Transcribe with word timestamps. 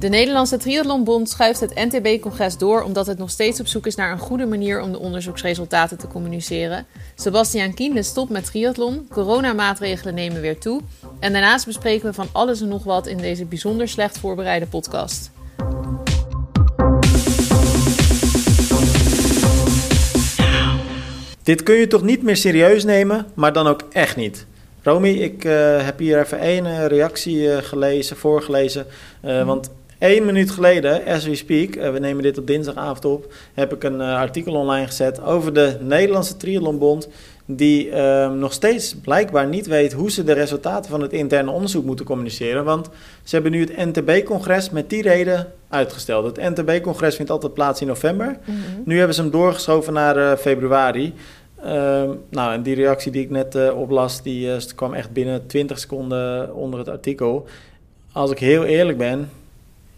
De 0.00 0.08
Nederlandse 0.08 0.56
Triathlonbond 0.56 1.28
schuift 1.28 1.60
het 1.60 1.74
NTB-congres 1.74 2.56
door 2.56 2.82
omdat 2.82 3.06
het 3.06 3.18
nog 3.18 3.30
steeds 3.30 3.60
op 3.60 3.66
zoek 3.66 3.86
is 3.86 3.94
naar 3.94 4.12
een 4.12 4.18
goede 4.18 4.46
manier 4.46 4.82
om 4.82 4.92
de 4.92 4.98
onderzoeksresultaten 4.98 5.98
te 5.98 6.06
communiceren. 6.06 6.86
Sebastiaan 7.14 7.74
Kienle 7.74 8.02
stopt 8.02 8.30
met 8.30 8.44
triathlon, 8.44 9.08
coronamaatregelen 9.10 10.14
nemen 10.14 10.40
weer 10.40 10.58
toe 10.58 10.80
en 11.18 11.32
daarnaast 11.32 11.66
bespreken 11.66 12.06
we 12.06 12.12
van 12.12 12.28
alles 12.32 12.60
en 12.60 12.68
nog 12.68 12.84
wat 12.84 13.06
in 13.06 13.16
deze 13.16 13.44
bijzonder 13.44 13.88
slecht 13.88 14.18
voorbereide 14.18 14.66
podcast. 14.66 15.30
Dit 21.42 21.62
kun 21.62 21.74
je 21.74 21.86
toch 21.86 22.02
niet 22.02 22.22
meer 22.22 22.36
serieus 22.36 22.84
nemen, 22.84 23.26
maar 23.34 23.52
dan 23.52 23.66
ook 23.66 23.82
echt 23.92 24.16
niet. 24.16 24.46
Romy, 24.82 25.08
ik 25.08 25.44
uh, 25.44 25.84
heb 25.84 25.98
hier 25.98 26.20
even 26.20 26.38
één 26.38 26.66
uh, 26.66 26.86
reactie 26.86 27.36
uh, 27.36 27.56
gelezen, 27.56 28.16
voorgelezen. 28.16 28.86
Mm. 29.22 29.44
Want 29.44 29.70
één 30.00 30.24
minuut 30.24 30.50
geleden, 30.50 31.04
as 31.04 31.24
we 31.24 31.34
speak, 31.34 31.74
we 31.74 31.98
nemen 31.98 32.22
dit 32.22 32.38
op 32.38 32.46
dinsdagavond 32.46 33.04
op, 33.04 33.32
heb 33.54 33.72
ik 33.72 33.84
een 33.84 34.00
artikel 34.00 34.54
online 34.54 34.86
gezet 34.86 35.22
over 35.22 35.54
de 35.54 35.76
Nederlandse 35.80 36.36
Triathlonbond. 36.36 37.08
Die 37.46 37.90
ehm, 37.90 38.38
nog 38.38 38.52
steeds 38.52 38.96
blijkbaar 39.02 39.46
niet 39.46 39.66
weet 39.66 39.92
hoe 39.92 40.10
ze 40.10 40.24
de 40.24 40.32
resultaten 40.32 40.90
van 40.90 41.00
het 41.00 41.12
interne 41.12 41.50
onderzoek 41.50 41.84
moeten 41.84 42.04
communiceren. 42.04 42.64
Want 42.64 42.88
ze 43.22 43.34
hebben 43.34 43.52
nu 43.52 43.60
het 43.60 43.76
NTB-congres 43.76 44.70
met 44.70 44.90
die 44.90 45.02
reden 45.02 45.52
uitgesteld. 45.68 46.36
Het 46.36 46.56
NTB-congres 46.56 47.16
vindt 47.16 47.30
altijd 47.30 47.54
plaats 47.54 47.80
in 47.80 47.86
november. 47.86 48.26
Mm 48.26 48.54
-hmm. 48.54 48.82
Nu 48.84 48.96
hebben 48.96 49.14
ze 49.14 49.20
hem 49.20 49.30
doorgeschoven 49.30 49.92
naar 49.92 50.36
februari. 50.36 51.14
Uh, 51.64 51.66
nou, 52.30 52.52
en 52.52 52.62
die 52.62 52.74
reactie 52.74 53.12
die 53.12 53.22
ik 53.22 53.30
net 53.30 53.72
oplas, 53.72 54.22
die 54.22 54.56
kwam 54.74 54.94
echt 54.94 55.12
binnen 55.12 55.46
20 55.46 55.78
seconden 55.78 56.54
onder 56.54 56.78
het 56.78 56.88
artikel. 56.88 57.46
Als 58.12 58.30
ik 58.30 58.38
heel 58.38 58.64
eerlijk 58.64 58.98
ben, 58.98 59.30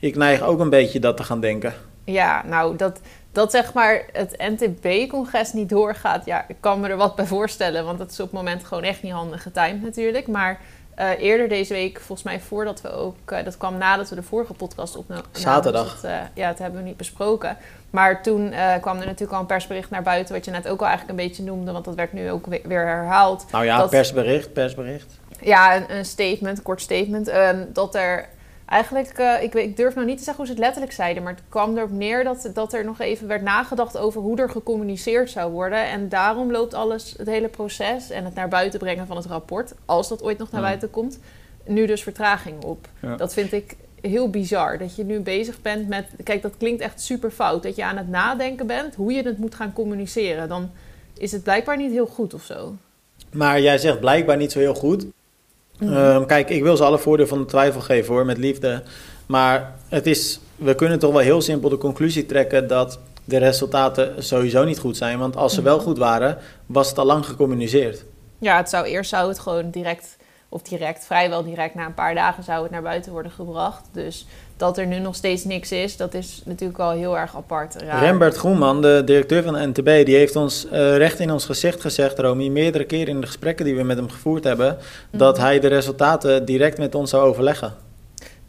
ik 0.02 0.16
neig 0.16 0.40
ook 0.40 0.60
een 0.60 0.70
beetje 0.70 1.00
dat 1.00 1.16
te 1.16 1.22
gaan 1.22 1.40
denken. 1.40 1.74
Ja, 2.04 2.42
nou, 2.46 2.76
dat, 2.76 3.00
dat 3.32 3.50
zeg 3.50 3.72
maar 3.72 4.02
het 4.12 4.34
NTB-congres 4.38 5.52
niet 5.52 5.68
doorgaat, 5.68 6.24
ja, 6.24 6.44
ik 6.48 6.56
kan 6.60 6.80
me 6.80 6.88
er 6.88 6.96
wat 6.96 7.16
bij 7.16 7.26
voorstellen. 7.26 7.84
Want 7.84 7.98
dat 7.98 8.10
is 8.10 8.20
op 8.20 8.26
het 8.26 8.34
moment 8.34 8.64
gewoon 8.64 8.82
echt 8.82 9.02
niet 9.02 9.12
handig 9.12 9.42
getimed 9.42 9.82
natuurlijk. 9.82 10.26
Maar 10.28 10.60
uh, 10.98 11.10
eerder 11.18 11.48
deze 11.48 11.72
week, 11.72 11.96
volgens 11.96 12.22
mij 12.22 12.40
voordat 12.40 12.80
we 12.80 12.90
ook... 12.90 13.16
Uh, 13.32 13.44
dat 13.44 13.56
kwam 13.56 13.78
nadat 13.78 14.08
we 14.08 14.14
de 14.14 14.22
vorige 14.22 14.52
podcast 14.52 14.96
opnamen. 14.96 15.24
Zaterdag. 15.32 16.00
Dat, 16.00 16.10
uh, 16.10 16.18
ja, 16.34 16.48
dat 16.48 16.58
hebben 16.58 16.82
we 16.82 16.86
niet 16.86 16.96
besproken. 16.96 17.56
Maar 17.90 18.22
toen 18.22 18.54
kwam 18.80 18.98
er 18.98 19.06
natuurlijk 19.06 19.32
al 19.32 19.40
een 19.40 19.46
persbericht 19.46 19.90
naar 19.90 20.02
buiten... 20.02 20.34
wat 20.34 20.44
je 20.44 20.50
net 20.50 20.68
ook 20.68 20.80
al 20.80 20.86
eigenlijk 20.86 21.18
een 21.18 21.26
beetje 21.26 21.42
noemde... 21.42 21.72
want 21.72 21.84
dat 21.84 21.94
werd 21.94 22.12
nu 22.12 22.30
ook 22.30 22.46
weer 22.46 22.86
herhaald. 22.86 23.46
Nou 23.50 23.64
ja, 23.64 23.78
dat, 23.78 23.90
persbericht, 23.90 24.52
persbericht. 24.52 25.20
Ja, 25.40 25.76
een, 25.76 25.96
een 25.96 26.04
statement, 26.04 26.58
een 26.58 26.64
kort 26.64 26.80
statement. 26.80 27.28
Ehm, 27.28 27.64
dat 27.72 27.94
er 27.94 28.28
eigenlijk, 28.72 29.18
uh, 29.18 29.42
ik, 29.42 29.54
ik, 29.54 29.76
durf 29.76 29.94
nou 29.94 30.06
niet 30.06 30.18
te 30.18 30.24
zeggen 30.24 30.44
hoe 30.44 30.46
ze 30.46 30.52
het 30.52 30.62
letterlijk 30.62 30.92
zeiden, 30.92 31.22
maar 31.22 31.32
het 31.32 31.42
kwam 31.48 31.76
erop 31.76 31.90
neer 31.90 32.24
dat, 32.24 32.50
dat 32.54 32.72
er 32.72 32.84
nog 32.84 33.00
even 33.00 33.26
werd 33.26 33.42
nagedacht 33.42 33.98
over 33.98 34.20
hoe 34.20 34.38
er 34.38 34.50
gecommuniceerd 34.50 35.30
zou 35.30 35.52
worden. 35.52 35.88
En 35.88 36.08
daarom 36.08 36.50
loopt 36.50 36.74
alles, 36.74 37.14
het 37.16 37.26
hele 37.26 37.48
proces 37.48 38.10
en 38.10 38.24
het 38.24 38.34
naar 38.34 38.48
buiten 38.48 38.78
brengen 38.78 39.06
van 39.06 39.16
het 39.16 39.26
rapport, 39.26 39.74
als 39.84 40.08
dat 40.08 40.22
ooit 40.22 40.38
nog 40.38 40.50
naar 40.50 40.60
buiten 40.60 40.90
komt, 40.90 41.18
nu 41.66 41.86
dus 41.86 42.02
vertraging 42.02 42.64
op. 42.64 42.88
Ja. 43.00 43.16
Dat 43.16 43.32
vind 43.32 43.52
ik 43.52 43.76
heel 44.00 44.30
bizar. 44.30 44.78
Dat 44.78 44.96
je 44.96 45.04
nu 45.04 45.20
bezig 45.20 45.62
bent 45.62 45.88
met. 45.88 46.06
Kijk, 46.22 46.42
dat 46.42 46.56
klinkt 46.58 46.82
echt 46.82 47.00
super 47.00 47.30
fout. 47.30 47.62
Dat 47.62 47.76
je 47.76 47.84
aan 47.84 47.96
het 47.96 48.08
nadenken 48.08 48.66
bent 48.66 48.94
hoe 48.94 49.12
je 49.12 49.22
het 49.22 49.38
moet 49.38 49.54
gaan 49.54 49.72
communiceren. 49.72 50.48
Dan 50.48 50.70
is 51.18 51.32
het 51.32 51.42
blijkbaar 51.42 51.76
niet 51.76 51.90
heel 51.90 52.06
goed 52.06 52.34
of 52.34 52.42
zo. 52.42 52.76
Maar 53.32 53.60
jij 53.60 53.78
zegt 53.78 54.00
blijkbaar 54.00 54.36
niet 54.36 54.52
zo 54.52 54.58
heel 54.58 54.74
goed. 54.74 55.06
Mm-hmm. 55.78 55.96
Um, 55.96 56.26
kijk, 56.26 56.50
ik 56.50 56.62
wil 56.62 56.76
ze 56.76 56.84
alle 56.84 56.98
voordeel 56.98 57.26
van 57.26 57.38
de 57.38 57.44
twijfel 57.44 57.80
geven 57.80 58.14
hoor, 58.14 58.24
met 58.24 58.38
liefde. 58.38 58.82
Maar 59.26 59.74
het 59.88 60.06
is, 60.06 60.40
we 60.56 60.74
kunnen 60.74 60.98
toch 60.98 61.12
wel 61.12 61.20
heel 61.20 61.40
simpel 61.40 61.68
de 61.68 61.78
conclusie 61.78 62.26
trekken 62.26 62.68
dat 62.68 62.98
de 63.24 63.36
resultaten 63.36 64.24
sowieso 64.24 64.64
niet 64.64 64.78
goed 64.78 64.96
zijn. 64.96 65.18
Want 65.18 65.36
als 65.36 65.54
ze 65.54 65.62
wel 65.62 65.78
goed 65.78 65.98
waren, 65.98 66.38
was 66.66 66.88
het 66.88 66.98
al 66.98 67.04
lang 67.04 67.26
gecommuniceerd. 67.26 68.04
Ja, 68.38 68.56
het 68.56 68.68
zou 68.68 68.86
eerst 68.86 69.10
zou 69.10 69.28
het 69.28 69.38
gewoon 69.38 69.70
direct, 69.70 70.16
of 70.52 70.62
direct, 70.62 71.06
vrijwel 71.06 71.44
direct 71.44 71.74
na 71.74 71.86
een 71.86 71.94
paar 71.94 72.14
dagen 72.14 72.44
zou 72.44 72.62
het 72.62 72.70
naar 72.70 72.82
buiten 72.82 73.12
worden 73.12 73.32
gebracht. 73.32 73.82
Dus 73.92 74.26
dat 74.56 74.78
er 74.78 74.86
nu 74.86 74.98
nog 74.98 75.14
steeds 75.14 75.44
niks 75.44 75.72
is, 75.72 75.96
dat 75.96 76.14
is 76.14 76.42
natuurlijk 76.44 76.78
al 76.78 76.90
heel 76.90 77.18
erg 77.18 77.36
apart. 77.36 77.74
Raar. 77.74 78.04
Rembert 78.04 78.36
Groenman, 78.36 78.82
de 78.82 79.02
directeur 79.04 79.42
van 79.42 79.52
de 79.52 79.66
NTB, 79.66 80.06
die 80.06 80.16
heeft 80.16 80.36
ons 80.36 80.66
uh, 80.66 80.96
recht 80.96 81.18
in 81.18 81.30
ons 81.30 81.44
gezicht 81.44 81.80
gezegd, 81.80 82.18
Romy, 82.18 82.48
meerdere 82.48 82.84
keren 82.84 83.14
in 83.14 83.20
de 83.20 83.26
gesprekken 83.26 83.64
die 83.64 83.74
we 83.74 83.82
met 83.82 83.96
hem 83.96 84.10
gevoerd 84.10 84.44
hebben, 84.44 84.78
mm. 85.10 85.18
dat 85.18 85.38
hij 85.38 85.60
de 85.60 85.68
resultaten 85.68 86.44
direct 86.44 86.78
met 86.78 86.94
ons 86.94 87.10
zou 87.10 87.28
overleggen. 87.28 87.74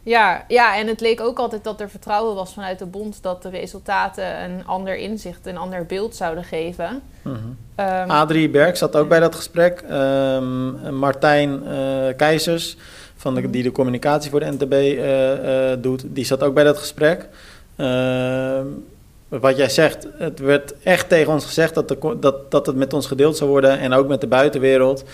Ja, 0.04 0.44
ja, 0.48 0.76
en 0.76 0.86
het 0.86 1.00
leek 1.00 1.20
ook 1.20 1.38
altijd 1.38 1.64
dat 1.64 1.80
er 1.80 1.90
vertrouwen 1.90 2.34
was 2.34 2.52
vanuit 2.54 2.78
de 2.78 2.86
bond 2.86 3.22
dat 3.22 3.42
de 3.42 3.48
resultaten 3.48 4.44
een 4.44 4.66
ander 4.66 4.96
inzicht, 4.96 5.46
een 5.46 5.56
ander 5.56 5.86
beeld 5.86 6.16
zouden 6.16 6.44
geven. 6.44 7.02
Mm-hmm. 7.22 7.56
Um, 7.76 8.10
Adrie 8.10 8.48
Berg 8.48 8.76
zat 8.76 8.96
ook 8.96 9.08
bij 9.08 9.20
dat 9.20 9.34
gesprek. 9.34 9.84
Um, 9.90 10.94
Martijn 10.94 11.62
uh, 11.66 12.16
Keizers, 12.16 12.76
van 13.16 13.34
de, 13.34 13.50
die 13.50 13.62
de 13.62 13.72
communicatie 13.72 14.30
voor 14.30 14.40
de 14.40 14.50
NTB 14.50 14.72
uh, 14.72 15.70
uh, 15.70 15.76
doet, 15.78 16.04
die 16.06 16.24
zat 16.24 16.42
ook 16.42 16.54
bij 16.54 16.64
dat 16.64 16.78
gesprek. 16.78 17.28
Uh, 17.76 18.60
wat 19.28 19.56
jij 19.56 19.68
zegt, 19.68 20.06
het 20.18 20.38
werd 20.38 20.74
echt 20.82 21.08
tegen 21.08 21.32
ons 21.32 21.44
gezegd 21.44 21.74
dat, 21.74 21.88
de, 21.88 22.16
dat, 22.20 22.50
dat 22.50 22.66
het 22.66 22.76
met 22.76 22.92
ons 22.92 23.06
gedeeld 23.06 23.36
zou 23.36 23.50
worden 23.50 23.78
en 23.78 23.92
ook 23.92 24.08
met 24.08 24.20
de 24.20 24.26
buitenwereld. 24.26 25.04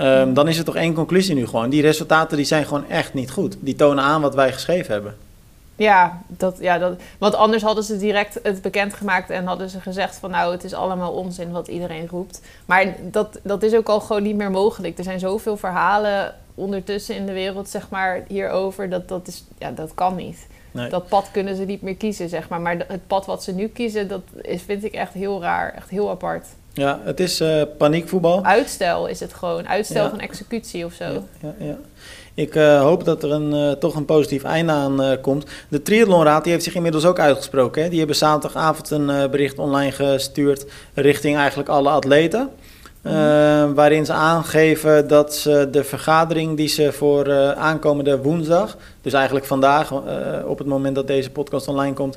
Um, 0.00 0.34
dan 0.34 0.48
is 0.48 0.58
er 0.58 0.64
toch 0.64 0.76
één 0.76 0.94
conclusie 0.94 1.34
nu 1.34 1.46
gewoon. 1.46 1.70
Die 1.70 1.82
resultaten 1.82 2.36
die 2.36 2.46
zijn 2.46 2.64
gewoon 2.64 2.88
echt 2.88 3.14
niet 3.14 3.30
goed. 3.30 3.56
Die 3.60 3.74
tonen 3.74 4.04
aan 4.04 4.20
wat 4.20 4.34
wij 4.34 4.52
geschreven 4.52 4.92
hebben. 4.92 5.16
Ja, 5.76 6.22
dat, 6.26 6.56
ja 6.60 6.78
dat, 6.78 7.00
want 7.18 7.34
anders 7.34 7.62
hadden 7.62 7.84
ze 7.84 7.96
direct 7.96 8.40
het 8.42 8.62
bekendgemaakt 8.62 9.30
en 9.30 9.46
hadden 9.46 9.70
ze 9.70 9.80
gezegd 9.80 10.16
van 10.16 10.30
nou, 10.30 10.52
het 10.52 10.64
is 10.64 10.74
allemaal 10.74 11.12
onzin 11.12 11.50
wat 11.50 11.68
iedereen 11.68 12.08
roept. 12.08 12.40
Maar 12.66 12.94
dat, 13.00 13.38
dat 13.42 13.62
is 13.62 13.74
ook 13.74 13.88
al 13.88 14.00
gewoon 14.00 14.22
niet 14.22 14.36
meer 14.36 14.50
mogelijk. 14.50 14.98
Er 14.98 15.04
zijn 15.04 15.18
zoveel 15.18 15.56
verhalen 15.56 16.34
ondertussen 16.54 17.14
in 17.14 17.26
de 17.26 17.32
wereld, 17.32 17.68
zeg 17.68 17.88
maar, 17.88 18.24
hierover. 18.28 18.90
Dat, 18.90 19.08
dat, 19.08 19.26
is, 19.26 19.44
ja, 19.58 19.70
dat 19.70 19.94
kan 19.94 20.16
niet. 20.16 20.46
Nee. 20.70 20.88
Dat 20.88 21.08
pad 21.08 21.28
kunnen 21.30 21.56
ze 21.56 21.64
niet 21.64 21.82
meer 21.82 21.96
kiezen, 21.96 22.28
zeg 22.28 22.48
maar. 22.48 22.60
Maar 22.60 22.84
het 22.88 23.06
pad 23.06 23.26
wat 23.26 23.42
ze 23.42 23.52
nu 23.52 23.68
kiezen, 23.68 24.08
dat 24.08 24.22
is, 24.42 24.62
vind 24.62 24.84
ik 24.84 24.92
echt 24.92 25.12
heel 25.12 25.40
raar. 25.40 25.74
Echt 25.74 25.88
heel 25.90 26.10
apart. 26.10 26.46
Ja, 26.78 27.00
het 27.04 27.20
is 27.20 27.40
uh, 27.40 27.62
paniekvoetbal. 27.76 28.44
Uitstel 28.44 29.06
is 29.06 29.20
het 29.20 29.34
gewoon. 29.34 29.68
Uitstel 29.68 30.04
ja. 30.04 30.10
van 30.10 30.20
executie 30.20 30.84
of 30.84 30.92
zo. 30.92 31.04
Ja, 31.04 31.20
ja, 31.40 31.54
ja. 31.58 31.76
Ik 32.34 32.54
uh, 32.54 32.80
hoop 32.80 33.04
dat 33.04 33.22
er 33.22 33.32
een, 33.32 33.54
uh, 33.54 33.72
toch 33.72 33.94
een 33.94 34.04
positief 34.04 34.42
einde 34.42 34.72
aan 34.72 35.20
komt. 35.20 35.46
De 35.68 35.82
Triathlonraad 35.82 36.42
die 36.42 36.52
heeft 36.52 36.64
zich 36.64 36.74
inmiddels 36.74 37.04
ook 37.04 37.18
uitgesproken. 37.18 37.82
Hè? 37.82 37.88
Die 37.88 37.98
hebben 37.98 38.16
zaterdagavond 38.16 38.90
een 38.90 39.06
bericht 39.30 39.58
online 39.58 39.92
gestuurd 39.92 40.66
richting 40.94 41.36
eigenlijk 41.36 41.68
alle 41.68 41.90
atleten. 41.90 42.50
Uh, 43.08 43.70
waarin 43.74 44.06
ze 44.06 44.12
aangeven 44.12 45.08
dat 45.08 45.34
ze 45.34 45.68
de 45.70 45.84
vergadering 45.84 46.56
die 46.56 46.68
ze 46.68 46.92
voor 46.92 47.28
uh, 47.28 47.50
aankomende 47.50 48.18
woensdag, 48.18 48.76
dus 49.02 49.12
eigenlijk 49.12 49.46
vandaag, 49.46 49.90
uh, 49.90 49.98
op 50.46 50.58
het 50.58 50.66
moment 50.66 50.94
dat 50.94 51.06
deze 51.06 51.30
podcast 51.30 51.68
online 51.68 51.94
komt, 51.94 52.16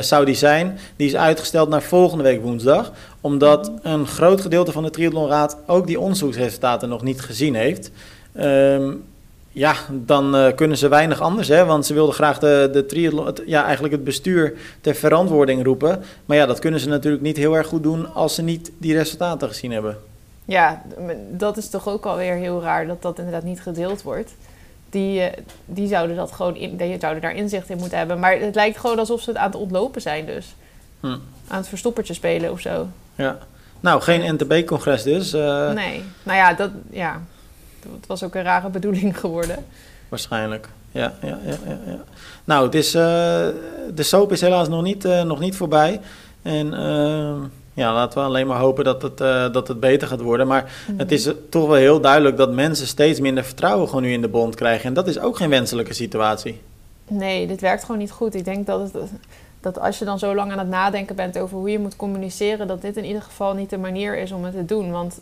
zou 0.00 0.24
die 0.24 0.34
zijn. 0.34 0.78
Die 0.96 1.06
is 1.06 1.16
uitgesteld 1.16 1.68
naar 1.68 1.82
volgende 1.82 2.24
week 2.24 2.42
woensdag, 2.42 2.92
omdat 3.20 3.72
een 3.82 4.06
groot 4.06 4.40
gedeelte 4.40 4.72
van 4.72 4.82
de 4.82 4.90
Triathlonraad 4.90 5.56
ook 5.66 5.86
die 5.86 6.00
onderzoeksresultaten 6.00 6.88
nog 6.88 7.02
niet 7.02 7.20
gezien 7.20 7.54
heeft. 7.54 7.90
Um, 8.40 9.04
ja, 9.50 9.74
dan 9.90 10.52
kunnen 10.54 10.78
ze 10.78 10.88
weinig 10.88 11.20
anders, 11.20 11.48
hè? 11.48 11.64
want 11.64 11.86
ze 11.86 11.94
wilden 11.94 12.14
graag 12.14 12.38
de, 12.38 12.68
de 12.72 12.86
triathlon, 12.86 13.26
het, 13.26 13.42
ja, 13.46 13.64
eigenlijk 13.64 13.94
het 13.94 14.04
bestuur 14.04 14.54
ter 14.80 14.94
verantwoording 14.94 15.64
roepen. 15.64 16.02
Maar 16.26 16.36
ja, 16.36 16.46
dat 16.46 16.58
kunnen 16.58 16.80
ze 16.80 16.88
natuurlijk 16.88 17.22
niet 17.22 17.36
heel 17.36 17.56
erg 17.56 17.66
goed 17.66 17.82
doen 17.82 18.14
als 18.14 18.34
ze 18.34 18.42
niet 18.42 18.72
die 18.78 18.96
resultaten 18.96 19.48
gezien 19.48 19.72
hebben. 19.72 19.96
Ja, 20.44 20.82
dat 21.30 21.56
is 21.56 21.68
toch 21.68 21.88
ook 21.88 22.06
alweer 22.06 22.34
heel 22.34 22.62
raar 22.62 22.86
dat 22.86 23.02
dat 23.02 23.18
inderdaad 23.18 23.42
niet 23.42 23.60
gedeeld 23.60 24.02
wordt. 24.02 24.34
Die, 24.90 25.20
uh, 25.20 25.26
die 25.64 25.88
zouden 25.88 26.16
dat 26.16 26.32
gewoon 26.32 26.56
in, 26.56 26.76
die 26.76 26.98
zouden 27.00 27.22
daar 27.22 27.34
inzicht 27.34 27.70
in 27.70 27.78
moeten 27.78 27.98
hebben. 27.98 28.18
Maar 28.18 28.38
het 28.38 28.54
lijkt 28.54 28.78
gewoon 28.78 28.98
alsof 28.98 29.20
ze 29.20 29.30
het 29.30 29.38
aan 29.38 29.50
het 29.50 29.60
ontlopen 29.60 30.00
zijn, 30.00 30.26
dus. 30.26 30.54
Hm. 31.00 31.06
Aan 31.48 31.58
het 31.58 31.68
verstoppertje 31.68 32.14
spelen 32.14 32.52
of 32.52 32.60
zo. 32.60 32.86
Ja. 33.14 33.38
Nou, 33.80 34.00
geen 34.00 34.34
NTB-congres 34.34 35.02
dus. 35.02 35.34
Uh... 35.34 35.72
Nee. 35.72 36.02
Nou 36.22 36.38
ja, 36.38 36.54
dat, 36.54 36.70
ja, 36.90 37.20
het 37.96 38.06
was 38.06 38.22
ook 38.22 38.34
een 38.34 38.42
rare 38.42 38.68
bedoeling 38.68 39.20
geworden. 39.20 39.64
Waarschijnlijk. 40.08 40.68
Ja, 40.90 41.12
ja, 41.20 41.38
ja, 41.44 41.56
ja. 41.66 41.78
ja. 41.86 41.98
Nou, 42.44 42.64
het 42.64 42.74
is, 42.74 42.94
uh, 42.94 43.02
de 43.94 44.02
soap 44.02 44.32
is 44.32 44.40
helaas 44.40 44.68
nog 44.68 44.82
niet, 44.82 45.02
nog 45.04 45.38
niet 45.38 45.56
voorbij. 45.56 46.00
En 46.42 46.72
ja, 47.74 47.92
laten 47.92 48.18
we 48.18 48.24
alleen 48.24 48.46
maar 48.46 48.58
hopen 48.58 48.84
dat 48.84 49.02
het, 49.02 49.20
uh, 49.20 49.52
dat 49.52 49.68
het 49.68 49.80
beter 49.80 50.08
gaat 50.08 50.20
worden. 50.20 50.46
Maar 50.46 50.72
mm. 50.88 50.98
het 50.98 51.12
is 51.12 51.28
toch 51.50 51.66
wel 51.66 51.76
heel 51.76 52.00
duidelijk 52.00 52.36
dat 52.36 52.52
mensen 52.52 52.86
steeds 52.86 53.20
minder 53.20 53.44
vertrouwen 53.44 53.88
gewoon 53.88 54.02
nu 54.02 54.12
in 54.12 54.20
de 54.20 54.28
bond 54.28 54.54
krijgen. 54.54 54.84
En 54.84 54.94
dat 54.94 55.08
is 55.08 55.18
ook 55.18 55.36
geen 55.36 55.50
wenselijke 55.50 55.94
situatie. 55.94 56.60
Nee, 57.08 57.46
dit 57.46 57.60
werkt 57.60 57.84
gewoon 57.84 58.00
niet 58.00 58.10
goed. 58.10 58.34
Ik 58.34 58.44
denk 58.44 58.66
dat, 58.66 58.92
het, 58.92 59.10
dat 59.60 59.78
als 59.78 59.98
je 59.98 60.04
dan 60.04 60.18
zo 60.18 60.34
lang 60.34 60.52
aan 60.52 60.58
het 60.58 60.68
nadenken 60.68 61.16
bent 61.16 61.38
over 61.38 61.56
hoe 61.56 61.70
je 61.70 61.78
moet 61.78 61.96
communiceren, 61.96 62.66
dat 62.66 62.82
dit 62.82 62.96
in 62.96 63.04
ieder 63.04 63.22
geval 63.22 63.54
niet 63.54 63.70
de 63.70 63.78
manier 63.78 64.18
is 64.18 64.32
om 64.32 64.44
het 64.44 64.54
te 64.54 64.64
doen. 64.64 64.90
Want 64.90 65.20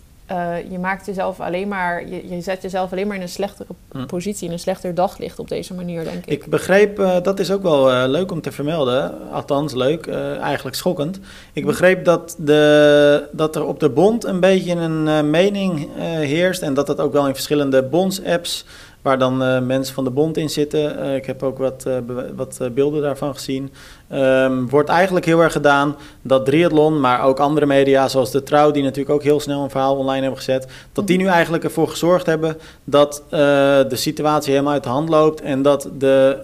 je 0.71 0.79
maakt 0.81 1.06
jezelf 1.06 1.41
alleen 1.41 1.69
maar, 1.69 2.09
je, 2.09 2.29
je, 2.29 2.41
zet 2.41 2.62
jezelf 2.62 2.93
alleen 2.93 3.06
maar 3.06 3.17
in 3.17 3.23
een 3.23 3.29
slechtere 3.29 3.69
Hm. 3.93 4.06
positie, 4.06 4.47
in 4.47 4.53
een 4.53 4.59
slechter 4.59 4.94
daglicht 4.94 5.38
op 5.38 5.49
deze 5.49 5.75
manier, 5.75 6.05
denk 6.05 6.17
ik. 6.17 6.27
Ik 6.27 6.47
begreep, 6.47 6.99
eh, 6.99 7.17
dat 7.23 7.38
is 7.41 7.50
ook 7.50 7.62
wel 7.62 7.91
eh, 7.93 8.05
leuk 8.06 8.32
om 8.32 8.41
te 8.41 8.53
vermelden, 8.53 9.15
althans 9.32 9.75
leuk, 9.75 10.06
eh, 10.06 10.38
eigenlijk 10.38 10.77
schokkend. 10.77 11.19
Ik 11.53 11.67
begreep 11.67 12.05
dat, 12.05 12.37
de, 12.38 13.29
dat 13.32 13.56
er 13.56 13.65
op 13.65 13.81
de 13.81 13.91
bond 13.91 14.25
een 14.25 14.41
beetje 14.41 14.73
een 14.75 15.09
eh, 15.09 15.21
mening 15.23 15.88
eh, 15.97 16.05
heerst 16.05 16.62
en 16.62 16.75
dat 16.75 16.87
dat 16.87 17.00
ook 17.00 17.12
wel 17.12 17.26
in 17.26 17.35
verschillende 17.35 17.83
bonds-apps, 17.83 18.65
waar 19.02 19.19
dan 19.19 19.43
eh, 19.43 19.61
mensen 19.61 19.94
van 19.94 20.05
de 20.05 20.11
bond 20.11 20.37
in 20.37 20.50
zitten, 20.50 20.99
eh, 20.99 21.14
ik 21.14 21.26
heb 21.26 21.43
ook 21.43 21.58
wat, 21.58 21.85
eh, 21.87 21.94
wat 22.37 22.61
beelden 22.75 23.02
daarvan 23.02 23.35
gezien, 23.35 23.73
ehm, 24.08 24.67
wordt 24.67 24.88
eigenlijk 24.88 25.26
heel 25.26 25.41
erg 25.41 25.52
gedaan 25.52 25.97
dat 26.23 26.47
triathlon, 26.47 27.00
maar 27.00 27.23
ook 27.23 27.41
andere 27.41 27.67
media 27.67 28.08
zoals 28.08 28.31
de 28.31 28.43
Trouw, 28.43 28.70
die 28.70 28.82
natuurlijk 28.82 29.14
ook 29.14 29.23
heel 29.23 29.41
snel 29.41 29.62
een 29.62 29.70
verhaal 29.70 29.97
online 29.97 30.20
hebben 30.20 30.38
gezet, 30.38 30.67
dat 30.93 31.06
die 31.06 31.19
nu 31.19 31.26
eigenlijk 31.26 31.64
ervoor 31.64 31.88
gezorgd 31.88 32.26
hebben 32.26 32.56
dat 32.85 33.23
de 33.31 33.87
situatie 33.91 34.50
helemaal 34.50 34.73
uit 34.73 34.82
de 34.82 34.88
hand 34.88 35.08
loopt 35.08 35.41
en 35.41 35.62
dat 35.62 35.88
de, 35.99 36.38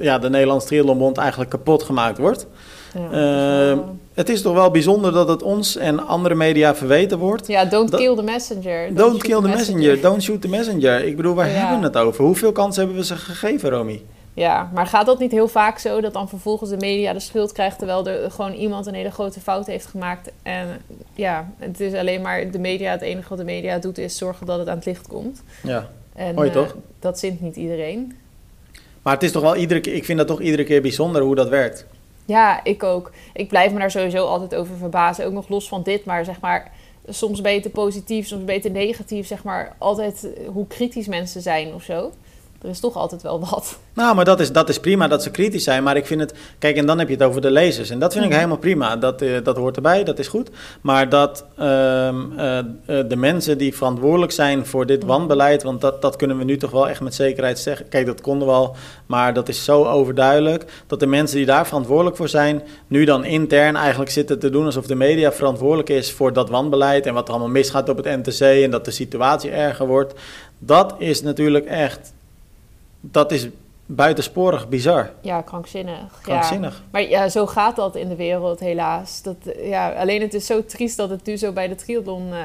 ja, 0.00 0.18
de 0.18 0.30
Nederlandse 0.30 0.66
Triathlonbond 0.66 1.18
eigenlijk 1.18 1.50
kapot 1.50 1.82
gemaakt 1.82 2.18
wordt. 2.18 2.46
Ja, 3.10 3.70
Ehm, 3.70 3.78
Het 4.14 4.28
is 4.28 4.42
toch 4.42 4.54
wel 4.54 4.70
bijzonder 4.70 5.12
dat 5.12 5.28
het 5.28 5.42
ons 5.42 5.76
en 5.76 6.06
andere 6.06 6.34
media 6.34 6.74
verweten 6.74 7.18
wordt. 7.18 7.46
ja, 7.46 7.64
don't 7.64 7.90
dat- 7.90 8.00
kill 8.00 8.14
the 8.16 8.22
messenger. 8.22 8.94
Don't 8.94 9.22
kill 9.22 9.40
the 9.40 9.48
messenger, 9.48 10.00
don't 10.00 10.22
shoot 10.22 10.40
the 10.40 10.48
messenger. 10.48 11.04
Ik 11.04 11.16
bedoel, 11.16 11.34
waar 11.34 11.48
Ja. 11.48 11.52
hebben 11.54 11.78
we 11.80 11.84
het 11.86 11.96
over? 11.96 12.24
Hoeveel 12.24 12.52
kansen 12.52 12.82
hebben 12.82 13.00
we 13.00 13.06
ze 13.06 13.16
gegeven, 13.16 13.70
Romy? 13.70 14.02
Ja, 14.34 14.70
maar 14.74 14.86
gaat 14.86 15.06
dat 15.06 15.18
niet 15.18 15.30
heel 15.30 15.48
vaak 15.48 15.78
zo 15.78 16.00
dat 16.00 16.12
dan 16.12 16.28
vervolgens 16.28 16.70
de 16.70 16.76
media 16.76 17.12
de 17.12 17.20
schuld 17.20 17.52
krijgt 17.52 17.78
terwijl 17.78 18.06
er 18.06 18.30
gewoon 18.30 18.52
iemand 18.52 18.86
een 18.86 18.94
hele 18.94 19.10
grote 19.10 19.40
fout 19.40 19.66
heeft 19.66 19.86
gemaakt? 19.86 20.30
En 20.42 20.66
ja, 21.14 21.50
het 21.58 21.80
is 21.80 21.94
alleen 21.94 22.22
maar 22.22 22.50
de 22.50 22.58
media, 22.58 22.90
het 22.90 23.00
enige 23.02 23.28
wat 23.28 23.38
de 23.38 23.44
media 23.44 23.78
doet 23.78 23.98
is 23.98 24.16
zorgen 24.16 24.46
dat 24.46 24.58
het 24.58 24.68
aan 24.68 24.76
het 24.76 24.84
licht 24.86 25.06
komt. 25.08 25.42
Ja. 25.62 25.88
En 26.14 26.34
Mooi, 26.34 26.48
eh, 26.48 26.54
toch? 26.54 26.76
dat 27.00 27.18
zint 27.18 27.40
niet 27.40 27.56
iedereen. 27.56 28.16
Maar 29.02 29.14
het 29.14 29.22
is 29.22 29.32
toch 29.32 29.42
wel 29.42 29.56
iedere 29.56 29.80
keer, 29.80 29.94
ik 29.94 30.04
vind 30.04 30.18
dat 30.18 30.26
toch 30.26 30.40
iedere 30.40 30.64
keer 30.64 30.82
bijzonder 30.82 31.22
hoe 31.22 31.34
dat 31.34 31.48
werkt. 31.48 31.86
Ja, 32.28 32.64
ik 32.64 32.82
ook. 32.82 33.10
Ik 33.32 33.48
blijf 33.48 33.72
me 33.72 33.78
daar 33.78 33.90
sowieso 33.90 34.26
altijd 34.26 34.54
over 34.54 34.76
verbazen. 34.76 35.26
Ook 35.26 35.32
nog 35.32 35.48
los 35.48 35.68
van 35.68 35.82
dit, 35.82 36.04
maar 36.04 36.24
zeg 36.24 36.40
maar, 36.40 36.70
soms 37.06 37.40
te 37.62 37.70
positief, 37.70 38.26
soms 38.26 38.44
te 38.60 38.68
negatief. 38.68 39.26
Zeg 39.26 39.44
maar, 39.44 39.74
altijd 39.78 40.34
eh, 40.34 40.48
hoe 40.48 40.66
kritisch 40.66 41.06
mensen 41.06 41.42
zijn 41.42 41.74
of 41.74 41.82
zo. 41.82 42.12
Er 42.62 42.68
is 42.68 42.80
toch 42.80 42.96
altijd 42.96 43.22
wel 43.22 43.40
wat. 43.50 43.78
Nou, 43.94 44.14
maar 44.14 44.24
dat 44.24 44.40
is, 44.40 44.52
dat 44.52 44.68
is 44.68 44.80
prima 44.80 45.08
dat 45.08 45.22
ze 45.22 45.30
kritisch 45.30 45.64
zijn. 45.64 45.82
Maar 45.82 45.96
ik 45.96 46.06
vind 46.06 46.20
het. 46.20 46.34
Kijk, 46.58 46.76
en 46.76 46.86
dan 46.86 46.98
heb 46.98 47.08
je 47.08 47.14
het 47.14 47.22
over 47.22 47.40
de 47.40 47.50
lezers. 47.50 47.90
En 47.90 47.98
dat 47.98 48.12
vind 48.12 48.24
ik 48.24 48.30
Mhm. 48.30 48.38
helemaal 48.38 48.60
prima. 48.60 48.96
Dat, 48.96 49.22
eh, 49.22 49.30
dat 49.44 49.56
hoort 49.56 49.76
erbij, 49.76 50.04
dat 50.04 50.18
is 50.18 50.28
goed. 50.28 50.50
Maar 50.80 51.08
dat 51.08 51.44
ehm, 51.58 52.16
eh, 52.36 52.58
eh, 52.58 52.64
de 53.08 53.16
mensen 53.16 53.58
die 53.58 53.74
verantwoordelijk 53.76 54.32
zijn 54.32 54.66
voor 54.66 54.86
dit 54.86 54.98
Mhm. 54.98 55.08
wanbeleid. 55.08 55.62
Want 55.62 55.80
dat, 55.80 56.02
dat 56.02 56.16
kunnen 56.16 56.38
we 56.38 56.44
nu 56.44 56.56
toch 56.56 56.70
wel 56.70 56.88
echt 56.88 57.00
met 57.00 57.14
zekerheid 57.14 57.58
zeggen. 57.58 57.88
Kijk, 57.88 58.06
dat 58.06 58.20
konden 58.20 58.48
we 58.48 58.54
al. 58.54 58.76
Maar 59.06 59.34
dat 59.34 59.48
is 59.48 59.64
zo 59.64 59.84
overduidelijk. 59.84 60.64
Dat 60.86 61.00
de 61.00 61.06
mensen 61.06 61.36
die 61.36 61.46
daar 61.46 61.66
verantwoordelijk 61.66 62.16
voor 62.16 62.28
zijn. 62.28 62.62
nu 62.86 63.04
dan 63.04 63.24
intern 63.24 63.76
eigenlijk 63.76 64.10
zitten 64.10 64.38
te 64.38 64.50
doen 64.50 64.64
alsof 64.64 64.86
de 64.86 64.94
media 64.94 65.32
verantwoordelijk 65.32 65.88
is 65.88 66.12
voor 66.12 66.32
dat 66.32 66.48
wanbeleid. 66.50 67.06
En 67.06 67.14
wat 67.14 67.26
er 67.26 67.30
allemaal 67.30 67.48
misgaat 67.52 67.88
op 67.88 67.96
het 67.96 68.06
NTC. 68.24 68.40
En 68.40 68.70
dat 68.70 68.84
de 68.84 68.90
situatie 68.90 69.50
erger 69.50 69.86
wordt. 69.86 70.14
Dat 70.58 70.94
is 70.98 71.22
natuurlijk 71.22 71.66
echt. 71.66 72.12
Dat 73.00 73.32
is 73.32 73.48
buitensporig 73.86 74.68
bizar. 74.68 75.10
Ja, 75.20 75.40
krankzinnig. 75.42 76.20
Krankzinnig. 76.22 76.74
Ja. 76.74 76.82
Maar 76.90 77.02
ja, 77.08 77.28
zo 77.28 77.46
gaat 77.46 77.76
dat 77.76 77.96
in 77.96 78.08
de 78.08 78.16
wereld 78.16 78.60
helaas. 78.60 79.22
Dat, 79.22 79.36
ja, 79.62 79.90
alleen 79.92 80.20
het 80.20 80.34
is 80.34 80.46
zo 80.46 80.64
triest 80.64 80.96
dat 80.96 81.10
het 81.10 81.24
nu 81.26 81.36
zo 81.36 81.52
bij 81.52 81.68
de 81.68 81.74
triathlon, 81.74 82.32
eh, 82.32 82.38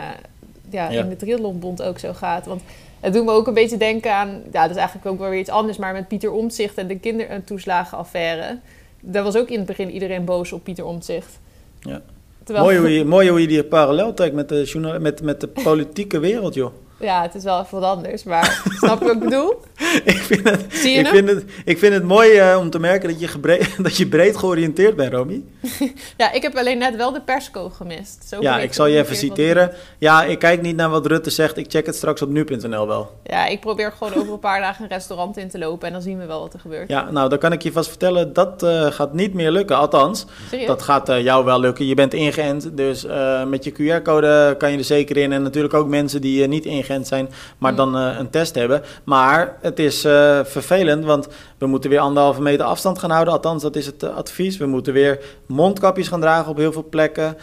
ja, 0.69 0.89
Ja. 0.89 1.01
in 1.03 1.09
de 1.09 1.15
triathlonbond 1.15 1.81
ook 1.81 1.99
zo 1.99 2.13
gaat. 2.13 2.45
Want 2.45 2.61
het 2.99 3.13
doet 3.13 3.25
me 3.25 3.31
ook 3.31 3.47
een 3.47 3.53
beetje 3.53 3.77
denken 3.77 4.13
aan, 4.15 4.29
ja, 4.51 4.61
dat 4.61 4.69
is 4.69 4.75
eigenlijk 4.75 5.07
ook 5.07 5.19
wel 5.19 5.29
weer 5.29 5.39
iets 5.39 5.49
anders, 5.49 5.77
maar 5.77 5.93
met 5.93 6.07
Pieter 6.07 6.31
Omtzigt 6.31 6.77
en 6.77 6.87
de 6.87 6.99
kindertoeslagenaffaire. 6.99 8.59
Daar 8.99 9.23
was 9.23 9.35
ook 9.37 9.49
in 9.49 9.57
het 9.57 9.65
begin 9.67 9.91
iedereen 9.91 10.25
boos 10.25 10.51
op 10.51 10.63
Pieter 10.63 10.85
Omtzigt. 10.85 11.39
Ja. 11.79 12.01
Terwijl, 12.43 12.65
Mooi, 12.65 12.77
hoe 12.79 12.89
je, 12.93 13.05
mooi 13.05 13.29
hoe 13.29 13.41
je 13.41 13.47
die 13.47 13.63
parallel 13.63 14.13
trekt 14.13 14.35
met 14.35 14.49
de, 14.49 14.63
journal- 14.63 14.99
met, 14.99 15.21
met 15.21 15.41
de 15.41 15.47
politieke 15.47 16.19
wereld, 16.19 16.53
joh. 16.53 16.71
Ja, 17.03 17.21
het 17.21 17.35
is 17.35 17.43
wel 17.43 17.59
even 17.61 17.79
wat 17.79 17.89
anders, 17.95 18.23
maar 18.23 18.61
snap 18.77 18.99
je 18.99 19.05
wat 19.05 19.13
ik 19.15 19.19
bedoel? 19.19 19.53
ik, 20.03 20.17
vind 20.17 20.49
het, 20.49 20.65
Zie 20.69 20.91
je 20.91 20.97
ik, 20.99 21.05
hem? 21.05 21.15
vind 21.15 21.29
het, 21.29 21.43
ik 21.65 21.77
vind 21.77 21.93
het 21.93 22.03
mooi 22.03 22.31
eh, 22.37 22.57
om 22.59 22.69
te 22.69 22.79
merken 22.79 23.09
dat 23.09 23.19
je, 23.19 23.27
gebre- 23.27 23.59
dat 23.81 23.97
je 23.97 24.07
breed 24.07 24.37
georiënteerd 24.37 24.95
bent, 24.95 25.13
Romy. 25.13 25.43
Ja, 26.17 26.31
ik 26.31 26.41
heb 26.41 26.55
alleen 26.57 26.77
net 26.77 26.95
wel 26.95 27.11
de 27.11 27.21
persco 27.21 27.69
gemist. 27.69 28.23
Zo 28.27 28.41
Ja, 28.41 28.59
ik 28.59 28.73
zal 28.73 28.85
je 28.85 28.97
even 28.97 29.15
citeren. 29.15 29.71
Ja, 29.97 30.23
ik 30.23 30.39
kijk 30.39 30.61
niet 30.61 30.75
naar 30.75 30.89
wat 30.89 31.05
Rutte 31.05 31.29
zegt. 31.29 31.57
Ik 31.57 31.65
check 31.69 31.85
het 31.85 31.95
straks 31.95 32.21
op 32.21 32.29
nu.nl 32.29 32.87
wel. 32.87 33.11
Ja, 33.23 33.45
ik 33.45 33.59
probeer 33.59 33.91
gewoon 33.91 34.13
over 34.15 34.33
een 34.33 34.39
paar 34.39 34.59
dagen 34.59 34.83
een 34.83 34.89
restaurant 34.89 35.37
in 35.37 35.49
te 35.49 35.57
lopen 35.57 35.87
en 35.87 35.93
dan 35.93 36.01
zien 36.01 36.17
we 36.19 36.25
wel 36.25 36.39
wat 36.39 36.53
er 36.53 36.59
gebeurt. 36.59 36.89
Ja, 36.89 37.11
nou, 37.11 37.29
dan 37.29 37.37
kan 37.39 37.51
ik 37.51 37.61
je 37.61 37.71
vast 37.71 37.89
vertellen, 37.89 38.33
dat 38.33 38.63
eh, 38.63 38.85
gaat 38.91 39.13
niet 39.13 39.33
meer 39.33 39.51
lukken. 39.51 39.77
Althans, 39.77 40.25
Serieus? 40.49 40.67
dat 40.67 40.81
gaat 40.81 41.09
eh, 41.09 41.21
jou 41.23 41.45
wel 41.45 41.59
lukken. 41.59 41.85
Je 41.85 41.95
bent 41.95 42.13
ingeënt, 42.13 42.77
dus 42.77 43.05
met 43.47 43.63
je 43.63 43.71
QR-code 43.71 44.55
kan 44.57 44.71
je 44.71 44.77
er 44.77 44.83
zeker 44.83 45.17
in. 45.17 45.31
En 45.31 45.41
natuurlijk 45.41 45.73
ook 45.73 45.87
mensen 45.87 46.21
die 46.21 46.47
niet 46.47 46.65
ingeënt 46.65 46.92
zijn, 47.01 47.29
maar 47.57 47.71
Mm. 47.71 47.77
dan 47.77 47.97
eh, 47.97 48.15
een 48.19 48.29
test 48.29 48.55
hebben. 48.55 48.81
Maar 49.03 49.57
het 49.61 49.79
is 49.79 50.03
eh, 50.05 50.39
vervelend, 50.43 51.05
want 51.05 51.27
we 51.57 51.65
moeten 51.65 51.89
weer 51.89 51.99
anderhalve 51.99 52.41
meter 52.41 52.65
afstand 52.65 52.99
gaan 52.99 53.11
houden. 53.11 53.33
Althans, 53.33 53.61
dat 53.61 53.75
is 53.75 53.85
het 53.85 54.03
eh, 54.03 54.15
advies. 54.15 54.57
We 54.57 54.65
moeten 54.65 54.93
weer 54.93 55.19
mondkapjes 55.45 56.07
gaan 56.07 56.21
dragen 56.21 56.51
op 56.51 56.57
heel 56.57 56.71
veel 56.71 56.87
plekken. 56.89 57.37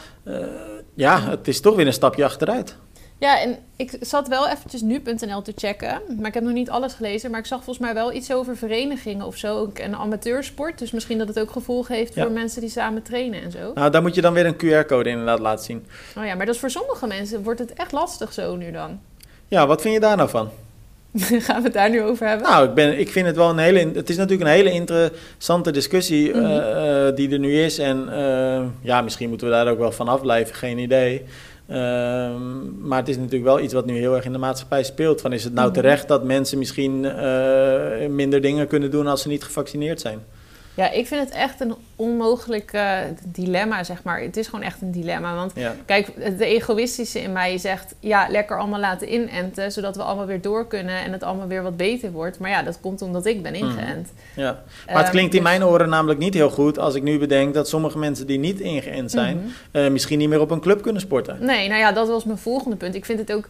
Ja, 0.95 1.21
het 1.21 1.49
is 1.49 1.61
toch 1.61 1.77
weer 1.77 1.87
een 1.87 1.93
stapje 1.93 2.25
achteruit. 2.25 2.77
Ja, 3.19 3.41
en 3.41 3.59
ik 3.77 3.97
zat 4.01 4.29
wel 4.29 4.49
eventjes 4.49 4.81
nu.nl 4.81 5.43
te 5.43 5.53
checken. 5.57 6.01
Maar 6.19 6.27
ik 6.29 6.35
heb 6.35 6.43
nog 6.43 6.53
niet 6.53 6.71
alles 6.71 6.93
gelezen. 6.93 7.31
Maar 7.31 7.41
ik 7.41 7.47
zag 7.47 7.65
volgens 7.65 7.87
mij 7.87 7.95
wel 7.95 8.13
iets 8.13 8.33
over 8.33 8.57
verenigingen 8.57 9.27
of 9.27 9.37
zo. 9.37 9.59
ook 9.59 9.79
En 9.79 9.95
amateursport. 9.95 10.79
Dus 10.79 10.91
misschien 10.91 11.19
dat 11.19 11.29
het 11.29 11.41
ook 11.41 11.51
gevolgen 11.51 11.95
heeft 11.95 12.15
Ja. 12.15 12.23
voor 12.23 12.33
mensen 12.33 12.61
die 12.61 12.71
samen 12.71 13.03
trainen 13.03 13.43
en 13.43 13.51
zo. 13.51 13.73
Nou, 13.75 13.91
daar 13.91 14.03
moet 14.03 14.15
je 14.15 14.21
dan 14.21 14.33
weer 14.33 14.47
een 14.47 14.57
QR-code 14.85 15.09
inderdaad 15.09 15.39
laten 15.39 15.65
zien. 15.65 15.87
Oh 16.19 16.25
ja, 16.25 16.35
maar 16.35 16.47
dat 16.47 16.55
is 16.55 16.61
voor 16.61 16.71
sommige 16.71 17.07
mensen 17.07 17.43
wordt 17.43 17.59
het 17.61 17.73
echt 17.73 17.93
lastig 17.93 18.33
zo 18.33 18.57
nu 18.57 18.71
dan. 18.71 19.01
Ja, 19.51 19.67
wat 19.67 19.81
vind 19.81 19.95
je 19.95 20.01
daar 20.01 20.17
nou 20.17 20.29
van? 20.29 20.49
Gaan 21.47 21.57
we 21.57 21.63
het 21.63 21.73
daar 21.73 21.91
nu 21.91 22.03
over 22.03 22.27
hebben? 22.27 22.47
Nou, 22.51 22.69
ik, 22.69 22.75
ben, 22.75 22.99
ik 22.99 23.11
vind 23.11 23.27
het 23.27 23.37
wel 23.37 23.51
een 23.51 23.59
hele. 23.59 23.91
Het 23.95 24.09
is 24.11 24.17
natuurlijk 24.17 24.49
een 24.49 24.57
hele 24.57 24.71
interessante 24.73 25.71
discussie 25.71 26.33
eh, 26.33 26.41
Mhm. 26.41 26.51
eh, 26.51 27.15
die 27.17 27.31
er 27.33 27.39
nu 27.39 27.61
is. 27.63 27.79
En 27.79 28.09
eh, 28.13 28.63
ja, 28.81 29.01
misschien 29.03 29.29
moeten 29.29 29.47
we 29.47 29.53
daar 29.53 29.69
ook 29.69 29.79
wel 29.79 29.93
van 29.93 30.09
afblijven, 30.09 30.55
geen 30.55 30.79
idee. 30.79 31.23
Ehm, 31.69 32.87
maar 32.89 32.99
het 32.99 33.09
is 33.09 33.17
natuurlijk 33.17 33.45
wel 33.45 33.61
iets 33.61 33.75
wat 33.75 33.87
nu 33.87 33.97
heel 33.97 34.15
erg 34.17 34.25
in 34.25 34.33
de 34.33 34.39
maatschappij 34.39 34.83
speelt. 34.83 35.21
Van 35.21 35.33
is 35.33 35.45
het 35.45 35.55
nou 35.55 35.67
Mhm. 35.67 35.75
terecht 35.77 36.09
dat 36.09 36.25
mensen 36.25 36.59
misschien 36.59 37.05
eh, 37.05 38.09
minder 38.09 38.41
dingen 38.41 38.67
kunnen 38.67 38.91
doen 38.91 39.07
als 39.07 39.23
ze 39.23 39.29
niet 39.29 39.45
gevaccineerd 39.45 40.01
zijn? 40.01 40.19
Ja, 40.81 40.91
ik 40.91 41.07
vind 41.07 41.21
het 41.25 41.31
echt 41.35 41.61
een 41.61 41.75
onmogelijk 41.97 42.79
dilemma, 43.25 43.85
zeg 43.85 44.03
maar. 44.03 44.21
Het 44.21 44.37
is 44.37 44.47
gewoon 44.49 44.65
echt 44.65 44.83
een 44.83 44.91
dilemma. 44.91 45.35
Want 45.35 45.53
Ja. 45.55 45.75
Kijk, 45.87 46.39
de 46.39 46.45
egoïstische 46.45 47.21
in 47.21 47.33
mij 47.33 47.59
zegt... 47.59 47.95
ja, 48.01 48.27
lekker 48.31 48.59
allemaal 48.59 48.81
laten 48.81 49.13
inenten... 49.15 49.73
zodat 49.73 49.97
we 49.97 50.03
allemaal 50.03 50.27
weer 50.27 50.41
door 50.41 50.67
kunnen... 50.67 50.99
en 51.05 51.13
het 51.13 51.23
allemaal 51.23 51.47
weer 51.47 51.63
wat 51.63 51.77
beter 51.77 52.11
wordt. 52.13 52.39
Maar 52.39 52.51
ja, 52.51 52.63
dat 52.63 52.81
komt 52.81 53.03
omdat 53.03 53.27
ik 53.27 53.43
ben 53.43 53.53
Mhm. 53.53 53.65
ingeënt. 53.65 54.13
ja. 54.37 54.63
Maar 54.87 54.97
het 54.97 55.03
Ehm, 55.03 55.11
klinkt 55.11 55.35
in 55.35 55.43
dus- 55.43 55.51
mijn 55.51 55.65
oren 55.65 55.89
namelijk 55.89 56.19
niet 56.19 56.35
heel 56.35 56.51
goed 56.51 56.79
als 56.79 56.95
ik 56.95 57.03
nu 57.03 57.19
bedenk 57.19 57.55
dat 57.55 57.69
sommige 57.69 57.99
mensen 57.99 58.27
die 58.27 58.39
niet 58.39 58.61
ingeënt 58.61 59.11
zijn, 59.11 59.37
Mhm. 59.37 59.47
eh, 59.85 59.91
misschien 59.91 60.19
niet 60.19 60.29
meer 60.29 60.41
op 60.41 60.51
een 60.51 60.61
club 60.61 60.83
kunnen 60.83 61.01
sporten. 61.03 61.37
Nee, 61.41 61.69
nou 61.69 61.81
ja, 61.81 61.93
dat 61.93 62.09
was 62.09 62.25
mijn 62.25 62.39
volgende 62.39 62.77
punt. 62.77 62.95
Ik 62.95 63.05
vind 63.05 63.19
het 63.19 63.33
ook 63.33 63.49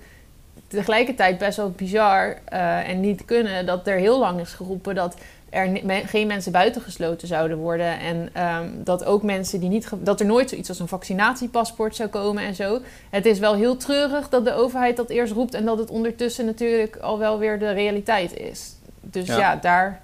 tegelijkertijd 0.68 1.38
best 1.38 1.56
wel 1.56 1.70
bizar 1.70 2.36
eh, 2.44 2.88
en 2.88 3.00
niet 3.00 3.24
kunnen... 3.24 3.66
dat 3.66 3.86
er 3.86 3.96
heel 3.96 4.18
lang 4.18 4.40
is 4.40 4.52
geroepen 4.52 4.94
dat 4.94 5.16
er 5.50 5.80
geen 6.06 6.26
mensen 6.26 6.52
buitengesloten 6.52 7.28
zouden 7.28 7.56
worden. 7.56 7.98
En 7.98 8.28
ehm, 8.32 8.68
dat 8.74 9.04
ook 9.04 9.22
mensen 9.22 9.60
die 9.60 9.68
niet... 9.68 9.88
dat 9.98 10.20
er 10.20 10.26
nooit 10.26 10.48
zoiets 10.48 10.68
als 10.68 10.78
een 10.78 10.88
vaccinatiepaspoort 10.88 11.96
zou 11.96 12.08
komen 12.08 12.42
en 12.42 12.54
zo. 12.54 12.80
Het 13.10 13.26
is 13.26 13.38
wel 13.38 13.54
heel 13.54 13.76
treurig 13.76 14.28
dat 14.28 14.44
de 14.44 14.54
overheid 14.54 14.96
dat 14.96 15.10
eerst 15.10 15.32
roept... 15.32 15.54
en 15.54 15.64
dat 15.64 15.78
het 15.78 15.90
ondertussen 15.90 16.44
natuurlijk 16.44 16.96
al 16.96 17.18
wel 17.18 17.38
weer 17.38 17.58
de 17.58 17.70
realiteit 17.70 18.36
is. 18.36 18.74
Dus 19.00 19.26
Ja. 19.26 19.38
ja, 19.38 19.56
daar... 19.56 20.00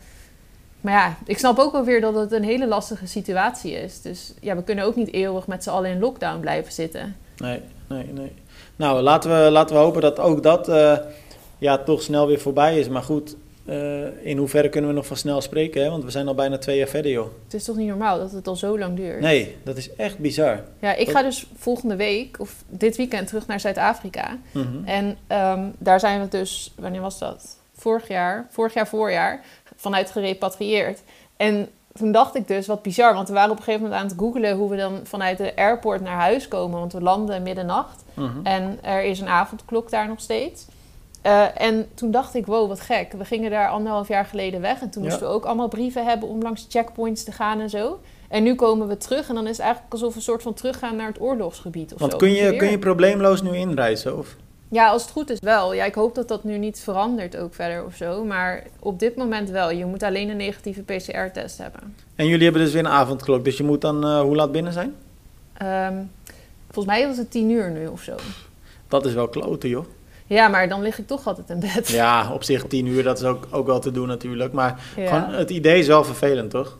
Maar 0.80 0.94
ja, 0.94 1.16
ik 1.24 1.38
snap 1.38 1.58
ook 1.58 1.72
wel 1.72 1.84
weer 1.84 2.00
dat 2.00 2.14
het 2.14 2.32
een 2.32 2.44
hele 2.44 2.66
lastige 2.66 3.06
situatie 3.06 3.72
is. 3.72 4.02
Dus 4.02 4.34
ja, 4.40 4.56
we 4.56 4.62
kunnen 4.62 4.84
ook 4.84 4.96
niet 4.96 5.12
eeuwig 5.12 5.46
met 5.46 5.62
z'n 5.62 5.70
allen 5.70 5.90
in 5.90 5.98
lockdown 5.98 6.40
blijven 6.40 6.72
zitten. 6.72 7.16
Nee, 7.36 7.60
nee, 7.86 8.10
nee. 8.12 8.32
Nou, 8.76 9.00
laten 9.00 9.30
we, 9.30 9.50
laten 9.50 9.76
we 9.76 9.82
hopen 9.82 10.00
dat 10.00 10.18
ook 10.18 10.42
dat 10.42 10.68
eh, 10.68 10.96
ja, 11.58 11.78
toch 11.78 12.02
snel 12.02 12.26
weer 12.26 12.40
voorbij 12.40 12.78
is. 12.78 12.88
Maar 12.88 13.02
goed, 13.02 13.36
eh, 13.66 14.26
in 14.26 14.36
hoeverre 14.36 14.68
kunnen 14.68 14.90
we 14.90 14.96
nog 14.96 15.06
van 15.06 15.16
snel 15.16 15.40
spreken? 15.40 15.82
Hè? 15.82 15.90
Want 15.90 16.04
we 16.04 16.10
zijn 16.10 16.28
al 16.28 16.34
bijna 16.34 16.58
twee 16.58 16.78
jaar 16.78 16.88
verder, 16.88 17.10
joh. 17.12 17.28
Het 17.44 17.54
is 17.54 17.64
toch 17.64 17.76
niet 17.76 17.88
normaal 17.88 18.18
dat 18.18 18.32
het 18.32 18.46
al 18.46 18.56
zo 18.56 18.78
lang 18.78 18.96
duurt? 18.96 19.20
Nee, 19.20 19.56
dat 19.62 19.76
is 19.76 19.94
echt 19.94 20.18
bizar. 20.18 20.60
Ja, 20.78 20.94
ik 20.94 21.10
ga 21.10 21.22
dus 21.22 21.46
volgende 21.56 21.96
week, 21.96 22.40
of 22.40 22.54
dit 22.68 22.96
weekend, 22.96 23.26
terug 23.26 23.46
naar 23.46 23.60
Zuid-Afrika. 23.60 24.38
Mhm. 24.52 24.84
En 24.84 25.16
ehm, 25.26 25.68
daar 25.78 26.00
zijn 26.00 26.20
we 26.20 26.28
dus, 26.28 26.72
wanneer 26.76 27.00
was 27.00 27.18
dat? 27.18 27.58
Vorig 27.76 28.08
jaar, 28.08 28.46
vorig 28.50 28.74
jaar 28.74 28.88
voorjaar, 28.88 29.44
vanuit 29.76 30.10
gerepatrieerd. 30.10 31.02
En 31.36 31.68
toen 31.92 32.12
dacht 32.12 32.34
ik 32.34 32.48
dus, 32.48 32.66
wat 32.66 32.82
bizar, 32.82 33.14
want 33.14 33.28
we 33.28 33.34
waren 33.34 33.50
op 33.50 33.56
een 33.56 33.62
gegeven 33.62 33.84
moment 33.84 34.02
aan 34.02 34.08
het 34.08 34.18
googelen 34.18 34.56
hoe 34.56 34.70
we 34.70 34.76
dan 34.76 35.00
vanuit 35.02 35.38
de 35.38 35.56
airport 35.56 36.00
naar 36.00 36.16
huis 36.16 36.48
komen, 36.48 36.78
want 36.78 36.92
we 36.92 37.00
landen 37.00 37.42
middernacht. 37.42 38.04
Mhm. 38.14 38.40
En 38.42 38.78
er 38.82 39.02
is 39.02 39.20
een 39.20 39.28
avondklok 39.28 39.90
daar 39.90 40.08
nog 40.08 40.20
steeds. 40.20 40.66
Eh, 41.26 41.60
en 41.66 41.86
toen 41.94 42.10
dacht 42.10 42.34
ik, 42.34 42.46
wow, 42.46 42.68
wat 42.68 42.80
gek. 42.80 43.12
We 43.12 43.24
gingen 43.24 43.50
daar 43.50 43.68
anderhalf 43.68 44.08
jaar 44.08 44.24
geleden 44.24 44.60
weg. 44.60 44.80
En 44.80 44.90
toen 44.90 45.02
Ja. 45.02 45.08
moesten 45.08 45.26
we 45.28 45.34
ook 45.34 45.44
allemaal 45.44 45.68
brieven 45.68 46.04
hebben 46.06 46.28
om 46.28 46.42
langs 46.42 46.66
checkpoints 46.68 47.24
te 47.24 47.32
gaan 47.32 47.60
en 47.60 47.70
zo. 47.70 48.00
En 48.28 48.42
nu 48.42 48.54
komen 48.54 48.88
we 48.88 48.96
terug 48.96 49.28
en 49.28 49.34
dan 49.34 49.44
is 49.46 49.50
het 49.56 49.60
eigenlijk 49.60 49.92
alsof 49.92 50.10
we 50.10 50.16
een 50.16 50.22
soort 50.22 50.42
van 50.42 50.54
teruggaan 50.54 50.96
naar 50.96 51.06
het 51.06 51.20
oorlogsgebied 51.20 51.92
of 51.94 52.00
Want 52.00 52.12
zo. 52.12 52.18
kun 52.18 52.30
je, 52.30 52.48
Weer. 52.48 52.56
kun 52.58 52.70
je 52.70 52.78
probleemloos 52.78 53.42
nu 53.42 53.56
inreizen? 53.56 54.18
Of? 54.18 54.36
Ja, 54.68 54.88
als 54.88 55.02
het 55.02 55.10
goed 55.10 55.30
is 55.30 55.38
wel. 55.40 55.74
Ja, 55.74 55.84
ik 55.84 55.94
hoop 55.94 56.14
dat 56.14 56.28
dat 56.28 56.44
nu 56.44 56.58
niet 56.58 56.80
verandert 56.80 57.36
ook 57.36 57.54
verder 57.54 57.84
of 57.84 57.94
zo. 57.94 58.24
Maar 58.24 58.62
op 58.80 58.98
dit 58.98 59.16
moment 59.16 59.50
wel. 59.50 59.70
Je 59.70 59.84
moet 59.86 60.02
alleen 60.02 60.28
een 60.28 60.36
negatieve 60.36 60.82
PCR-test 60.82 61.58
hebben. 61.58 61.94
En 62.14 62.26
jullie 62.26 62.44
hebben 62.44 62.62
dus 62.62 62.72
weer 62.72 62.84
een 62.84 62.90
avondklok, 62.90 63.44
dus 63.44 63.56
je 63.56 63.64
moet 63.64 63.80
dan 63.80 64.04
eh, 64.04 64.20
hoe 64.20 64.36
laat 64.36 64.52
binnen 64.52 64.72
zijn? 64.72 64.94
Ehm, 65.52 65.94
volgens 66.70 66.94
mij 66.96 67.06
was 67.06 67.16
het 67.16 67.30
tien 67.30 67.50
uur 67.50 67.70
nu 67.70 67.86
of 67.86 68.02
zo. 68.02 68.14
Dat 68.88 69.06
is 69.06 69.14
wel 69.14 69.28
kloten, 69.28 69.68
joh. 69.68 69.84
Ja, 70.26 70.48
maar 70.48 70.68
dan 70.68 70.82
lig 70.82 70.98
ik 70.98 71.06
toch 71.06 71.26
altijd 71.26 71.50
in 71.50 71.60
bed. 71.60 71.88
Ja, 71.88 72.32
op 72.32 72.42
zich 72.44 72.64
tien 72.66 72.86
uur, 72.86 73.02
dat 73.02 73.18
is 73.18 73.24
ook, 73.24 73.46
ook 73.50 73.66
wel 73.66 73.78
te 73.80 73.90
doen 73.90 74.08
natuurlijk. 74.08 74.52
Maar 74.52 74.80
Ja. 74.96 75.06
gewoon, 75.06 75.34
het 75.34 75.50
idee 75.50 75.78
is 75.78 75.86
wel 75.86 76.04
vervelend, 76.04 76.50
toch? 76.50 76.76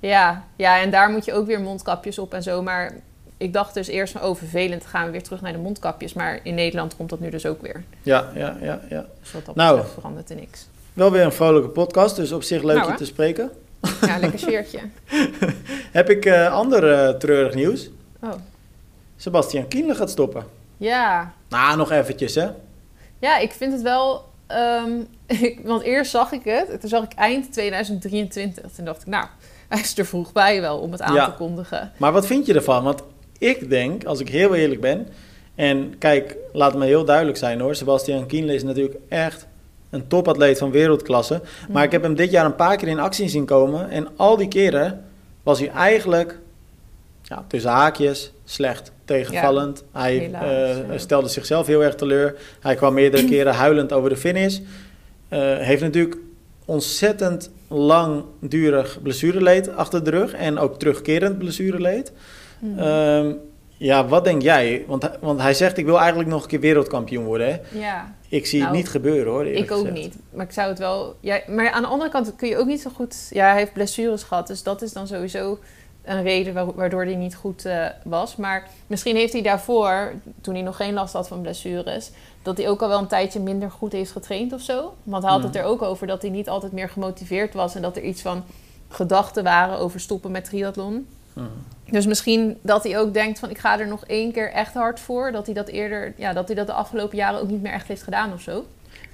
Ja, 0.00 0.44
ja, 0.56 0.80
en 0.80 0.90
daar 0.90 1.10
moet 1.10 1.24
je 1.24 1.32
ook 1.32 1.46
weer 1.46 1.60
mondkapjes 1.60 2.18
op 2.18 2.34
en 2.34 2.42
zo. 2.42 2.62
Maar 2.62 2.92
ik 3.36 3.52
dacht 3.52 3.74
dus 3.74 3.86
eerst 3.88 4.12
van, 4.12 4.22
oh 4.22 4.36
vervelend, 4.36 4.86
gaan 4.86 5.04
we 5.04 5.10
weer 5.10 5.22
terug 5.22 5.40
naar 5.40 5.52
de 5.52 5.58
mondkapjes. 5.58 6.12
Maar 6.12 6.40
in 6.42 6.54
Nederland 6.54 6.96
komt 6.96 7.10
dat 7.10 7.20
nu 7.20 7.30
dus 7.30 7.46
ook 7.46 7.62
weer. 7.62 7.82
Ja, 8.02 8.30
ja, 8.34 8.56
ja, 8.60 8.80
ja. 8.88 9.06
Dus 9.20 9.32
wat 9.32 9.44
dat 9.44 9.54
Nou. 9.54 9.80
verandert 9.94 10.30
er 10.30 10.36
niks. 10.36 10.68
Wel 10.92 11.10
weer 11.10 11.24
een 11.24 11.32
vrolijke 11.32 11.68
podcast, 11.68 12.16
dus 12.16 12.32
op 12.32 12.42
zich 12.42 12.62
leuk 12.62 12.76
Nou, 12.76 12.90
je 12.90 12.96
te 12.96 13.04
spreken. 13.04 13.50
Ja, 14.06 14.18
lekker 14.18 14.38
sfeertje. 14.38 14.78
Heb 15.98 16.10
ik 16.10 16.24
eh 16.24 16.52
ander 16.52 16.92
eh, 16.92 17.08
treurig 17.14 17.54
nieuws. 17.54 17.90
Oh, 18.22 18.32
Sebastian 19.16 19.68
Kienle 19.68 19.94
gaat 19.94 20.10
stoppen. 20.10 20.44
ja. 20.76 21.32
Nou, 21.48 21.76
nog 21.76 21.90
eventjes, 21.90 22.34
hè. 22.34 22.48
Ja, 23.18 23.38
ik 23.38 23.52
vind 23.52 23.72
het 23.72 23.82
wel... 23.82 24.24
ehm, 24.46 25.00
ik, 25.46 25.60
want 25.64 25.82
eerst 25.82 26.10
zag 26.10 26.32
ik 26.32 26.44
het. 26.44 26.68
en 26.68 26.80
Toen 26.80 26.88
zag 26.88 27.04
ik 27.04 27.12
eind 27.12 27.52
2023. 27.52 28.72
Toen 28.72 28.84
dacht 28.84 29.00
ik, 29.00 29.06
nou, 29.06 29.26
hij 29.68 29.80
is 29.80 29.98
er 29.98 30.06
vroeg 30.06 30.32
bij 30.32 30.60
wel 30.60 30.78
om 30.78 30.92
het 30.92 31.02
aan 31.02 31.14
Ja. 31.14 31.24
te 31.30 31.36
kondigen. 31.36 31.92
Maar 31.96 32.12
wat 32.12 32.26
vind 32.26 32.46
je 32.46 32.54
ervan? 32.54 32.84
Want 32.84 33.02
ik 33.38 33.70
denk, 33.70 34.04
als 34.04 34.20
ik 34.20 34.28
heel 34.28 34.54
eerlijk 34.54 34.80
ben... 34.80 35.08
En 35.54 35.98
kijk, 35.98 36.36
laat 36.52 36.74
me 36.74 36.84
heel 36.84 37.04
duidelijk 37.04 37.38
zijn 37.38 37.60
hoor. 37.60 37.74
Sebastian 37.74 38.26
Kienle 38.26 38.54
is 38.54 38.62
natuurlijk 38.62 38.96
echt 39.08 39.46
een 39.90 40.06
topatleet 40.08 40.58
van 40.58 40.70
wereldklasse. 40.70 41.42
Maar 41.70 41.84
ik 41.84 41.92
heb 41.92 42.02
hem 42.02 42.14
dit 42.14 42.30
jaar 42.30 42.44
een 42.44 42.54
paar 42.54 42.76
keer 42.76 42.88
in 42.88 42.98
actie 42.98 43.28
zien 43.28 43.44
komen. 43.44 43.90
En 43.90 44.08
al 44.16 44.36
die 44.36 44.48
keren 44.48 45.04
was 45.42 45.58
hij 45.58 45.70
eigenlijk, 45.70 46.38
ja, 47.22 47.44
tussen 47.48 47.70
haakjes, 47.70 48.32
slecht. 48.48 48.92
Tegenvallend. 49.04 49.84
hij 49.92 50.14
helaas, 50.16 50.44
eh, 50.44 50.88
ja. 50.90 50.98
stelde 50.98 51.28
zichzelf 51.28 51.66
heel 51.66 51.82
erg 51.84 51.94
teleur. 51.94 52.34
Hij 52.60 52.74
kwam 52.74 52.94
meerdere 52.94 53.24
keren 53.30 53.54
huilend 53.54 53.92
over 53.92 54.10
de 54.10 54.16
finish. 54.16 54.58
Eh, 55.28 55.56
heeft 55.58 55.82
natuurlijk 55.82 56.16
ontzettend 56.64 57.50
langdurig 57.68 59.02
blessureleed 59.02 59.76
achter 59.76 60.04
de 60.04 60.10
rug. 60.10 60.32
En 60.32 60.58
ook 60.58 60.78
terugkerend 60.78 61.38
blessureleed. 61.38 62.12
Ehm, 62.76 63.32
ja, 63.76 64.06
wat 64.06 64.24
denk 64.24 64.42
jij? 64.42 64.84
Want, 64.86 65.02
hij- 65.02 65.16
want 65.20 65.40
hij 65.40 65.54
zegt, 65.54 65.76
ik 65.78 65.84
wil 65.84 65.98
eigenlijk 65.98 66.28
nog 66.28 66.42
een 66.42 66.48
keer 66.48 66.60
wereldkampioen 66.60 67.24
worden. 67.24 67.46
Hè? 67.46 67.78
ja. 67.78 68.14
Ik 68.28 68.46
zie 68.46 68.58
Nou, 68.60 68.70
het 68.70 68.80
niet 68.80 68.90
gebeuren 68.90 69.32
hoor. 69.32 69.46
Ik 69.46 69.70
ook 69.70 69.78
gezegd. 69.78 69.94
niet. 69.94 70.14
Maar 70.32 70.44
ik 70.46 70.52
zou 70.52 70.68
het 70.68 70.78
wel. 70.78 71.16
Ja, 71.20 71.40
maar 71.48 71.70
aan 71.70 71.82
de 71.82 71.88
andere 71.88 72.10
kant 72.10 72.36
kun 72.36 72.48
je 72.48 72.56
ook 72.58 72.66
niet 72.66 72.80
zo 72.80 72.90
goed. 72.94 73.16
Ja, 73.30 73.48
hij 73.50 73.58
heeft 73.58 73.72
blessures 73.72 74.22
gehad. 74.22 74.46
Dus 74.46 74.62
dat 74.62 74.82
is 74.82 74.92
dan 74.92 75.06
sowieso 75.06 75.58
een 76.06 76.22
reden 76.22 76.54
wa- 76.54 76.72
waardoor 76.74 77.04
hij 77.04 77.14
niet 77.14 77.34
goed 77.34 77.64
eh, 77.64 77.86
was. 78.04 78.36
Maar 78.36 78.68
misschien 78.86 79.16
heeft 79.16 79.32
hij 79.32 79.42
daarvoor, 79.42 80.12
toen 80.40 80.54
hij 80.54 80.62
nog 80.62 80.76
geen 80.76 80.94
last 80.94 81.12
had 81.12 81.28
van 81.28 81.40
blessures, 81.40 82.10
dat 82.42 82.56
hij 82.56 82.68
ook 82.68 82.82
al 82.82 82.88
wel 82.88 82.98
een 82.98 83.06
tijdje 83.06 83.40
minder 83.40 83.70
goed 83.70 83.92
heeft 83.92 84.10
getraind 84.12 84.52
of 84.52 84.60
zo. 84.60 84.94
Want 85.02 85.22
hij 85.22 85.32
had 85.32 85.42
het 85.42 85.52
Mhm. 85.52 85.62
er 85.62 85.68
ook 85.68 85.82
over 85.82 86.06
dat 86.06 86.22
hij 86.22 86.30
niet 86.30 86.48
altijd 86.48 86.72
meer 86.72 86.88
gemotiveerd 86.88 87.54
was 87.54 87.74
en 87.74 87.82
dat 87.82 87.96
er 87.96 88.02
iets 88.02 88.22
van 88.22 88.44
gedachten 88.88 89.44
waren 89.44 89.78
over 89.78 90.00
stoppen 90.00 90.30
met 90.30 90.44
triathlon. 90.44 91.06
Mhm. 91.32 91.46
Dus 91.90 92.06
misschien 92.06 92.58
dat 92.62 92.82
hij 92.84 92.98
ook 92.98 93.14
denkt 93.14 93.38
van 93.38 93.50
ik 93.50 93.58
ga 93.58 93.78
er 93.80 93.86
nog 93.88 94.04
één 94.06 94.32
keer 94.32 94.52
echt 94.52 94.74
hard 94.74 95.00
voor. 95.00 95.32
Dat 95.32 95.46
hij 95.46 95.54
dat 95.54 95.68
eerder, 95.68 96.12
ja, 96.16 96.32
dat 96.32 96.46
hij 96.46 96.56
dat 96.56 96.66
de 96.66 96.72
afgelopen 96.72 97.16
jaren 97.16 97.40
ook 97.40 97.48
niet 97.50 97.62
meer 97.62 97.72
echt 97.72 97.88
heeft 97.88 98.02
gedaan 98.02 98.32
of 98.32 98.40
zo. 98.40 98.64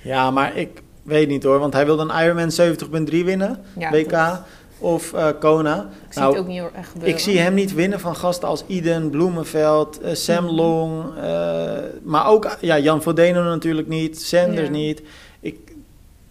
Ja, 0.02 0.30
maar 0.30 0.56
ik 0.56 0.82
weet 1.02 1.28
niet 1.28 1.42
hoor. 1.42 1.58
Want 1.58 1.72
hij 1.72 1.84
wilde 1.84 2.02
een 2.12 2.24
Ironman 2.24 2.50
70.3 2.50 3.24
winnen. 3.24 3.60
Ja, 3.78 3.90
WK 3.90 4.10
dat- 4.10 4.40
of 4.82 5.12
eh, 5.12 5.28
Kona. 5.40 5.76
Ik 6.06 6.12
zie 6.12 6.20
Nou, 6.22 6.32
het 6.34 6.42
ook 6.42 6.48
niet 6.48 6.58
heel 6.58 6.70
erg 6.76 6.86
gebeuren. 6.90 7.14
Ik 7.14 7.20
zie 7.20 7.38
hem 7.38 7.54
niet 7.54 7.74
winnen 7.74 8.00
van 8.00 8.16
gasten 8.16 8.48
als 8.48 8.64
Iden, 8.66 9.10
Bloemenveld, 9.10 10.00
eh, 10.00 10.14
Sam 10.14 10.44
Mhm. 10.44 10.54
Long. 10.54 11.04
eh, 11.16 11.72
maar 12.02 12.26
ook 12.26 12.56
ja, 12.60 12.78
Jan 12.78 13.02
Vodeno 13.02 13.42
natuurlijk 13.42 13.88
niet. 13.88 14.20
Sanders 14.20 14.66
Ja. 14.66 14.72
niet. 14.72 15.02
Ik, 15.40 15.56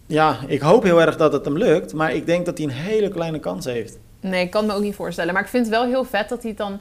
ja, 0.06 0.36
ik 0.46 0.60
hoop 0.60 0.82
heel 0.82 1.00
erg 1.00 1.16
dat 1.16 1.32
het 1.32 1.44
hem 1.44 1.56
lukt. 1.58 1.92
Maar 1.94 2.14
ik 2.14 2.26
denk 2.26 2.46
dat 2.46 2.58
hij 2.58 2.66
een 2.66 2.72
hele 2.72 3.08
kleine 3.08 3.38
kans 3.38 3.64
heeft. 3.64 3.98
Nee, 4.20 4.44
ik 4.44 4.50
kan 4.50 4.66
me 4.66 4.72
ook 4.74 4.82
niet 4.82 4.94
voorstellen. 4.94 5.32
Maar 5.34 5.42
ik 5.42 5.48
vind 5.48 5.66
het 5.66 5.74
wel 5.74 5.84
heel 5.86 6.04
vet 6.04 6.28
dat 6.28 6.40
hij 6.42 6.50
het 6.50 6.58
dan 6.58 6.78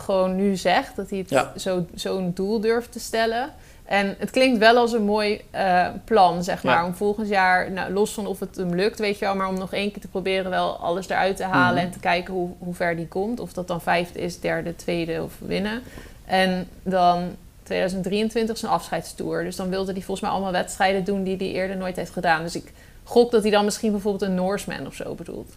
gewoon 0.00 0.36
nu 0.36 0.56
zegt. 0.56 0.96
Dat 0.96 1.10
hij 1.10 1.18
het 1.18 1.30
Ja. 1.30 1.52
zo, 1.56 1.86
zo'n 1.94 2.30
doel 2.34 2.60
durft 2.60 2.92
te 2.92 3.00
stellen. 3.00 3.50
En 3.88 4.14
het 4.18 4.30
klinkt 4.30 4.58
wel 4.58 4.76
als 4.76 4.92
een 4.92 5.04
mooi 5.04 5.40
eh, 5.50 5.86
plan, 6.04 6.44
zeg 6.44 6.62
maar. 6.62 6.78
Ja. 6.78 6.86
Om 6.86 6.94
volgend 6.94 7.28
jaar, 7.28 7.70
nou, 7.70 7.92
los 7.92 8.12
van 8.12 8.26
of 8.26 8.40
het 8.40 8.56
hem 8.56 8.74
lukt, 8.74 8.98
weet 8.98 9.18
je 9.18 9.24
wel. 9.24 9.34
Maar 9.34 9.48
om 9.48 9.58
nog 9.58 9.72
één 9.72 9.90
keer 9.90 10.00
te 10.00 10.08
proberen 10.08 10.50
wel 10.50 10.76
alles 10.76 11.08
eruit 11.08 11.36
te 11.36 11.44
halen. 11.44 11.76
Mhm. 11.76 11.84
En 11.84 11.90
te 11.90 11.98
kijken 11.98 12.34
hoe, 12.34 12.50
hoe 12.58 12.74
ver 12.74 12.96
die 12.96 13.08
komt. 13.08 13.40
Of 13.40 13.52
dat 13.52 13.68
dan 13.68 13.80
vijfde 13.80 14.20
is, 14.20 14.40
derde, 14.40 14.76
tweede 14.76 15.22
of 15.22 15.32
winnen. 15.38 15.82
En 16.24 16.68
dan 16.82 17.36
2023 17.62 18.58
zijn 18.58 18.72
afscheidstour. 18.72 19.44
Dus 19.44 19.56
dan 19.56 19.68
wilde 19.68 19.92
hij 19.92 20.02
volgens 20.02 20.20
mij 20.20 20.30
allemaal 20.30 20.52
wedstrijden 20.52 21.04
doen 21.04 21.22
die 21.22 21.36
hij 21.36 21.50
eerder 21.50 21.76
nooit 21.76 21.96
heeft 21.96 22.12
gedaan. 22.12 22.42
Dus 22.42 22.56
ik 22.56 22.72
gok 23.04 23.30
dat 23.30 23.42
hij 23.42 23.50
dan 23.50 23.64
misschien 23.64 23.92
bijvoorbeeld 23.92 24.30
een 24.30 24.34
Norseman 24.34 24.86
of 24.86 24.94
zo 24.94 25.14
bedoelt. 25.14 25.52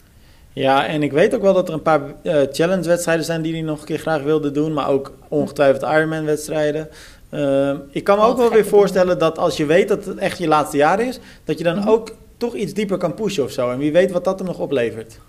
Ja, 0.54 0.86
en 0.86 1.04
ik 1.04 1.12
weet 1.12 1.36
ook 1.36 1.42
wel 1.42 1.54
dat 1.54 1.68
er 1.68 1.74
een 1.74 1.82
paar 1.82 2.02
eh, 2.24 2.42
challenge-wedstrijden 2.52 3.26
zijn 3.26 3.42
die 3.42 3.54
hij 3.54 3.62
nog 3.62 3.80
een 3.80 3.86
keer 3.86 4.00
graag 4.00 4.22
wilde 4.22 4.52
doen. 4.52 4.74
Maar 4.74 4.88
ook 4.88 5.14
ongetwijfeld 5.28 5.82
Ironman-wedstrijden. 5.82 6.90
Ehm, 7.32 7.78
ik 7.92 8.04
kan 8.04 8.18
me 8.18 8.24
ook 8.24 8.36
wel 8.38 8.46
gekke 8.48 8.62
weer 8.62 8.72
voorstellen 8.72 9.20
dat 9.20 9.38
als 9.38 9.58
je 9.58 9.66
weet 9.66 9.88
dat 9.88 10.06
het 10.06 10.18
echt 10.18 10.38
je 10.38 10.48
laatste 10.48 10.78
jaar 10.78 11.00
is, 11.00 11.20
dat 11.44 11.58
je 11.58 11.64
dan 11.64 11.78
Mhm. 11.78 11.88
ook 11.90 12.12
toch 12.38 12.56
iets 12.56 12.74
dieper 12.74 12.98
kan 12.98 13.14
pushen 13.14 13.44
of 13.44 13.52
zo. 13.52 13.72
En 13.72 13.78
wie 13.78 13.92
weet 13.92 14.12
wat 14.12 14.24
dat 14.24 14.40
hem 14.40 14.48
nog 14.48 14.60
oplevert. 14.60 15.20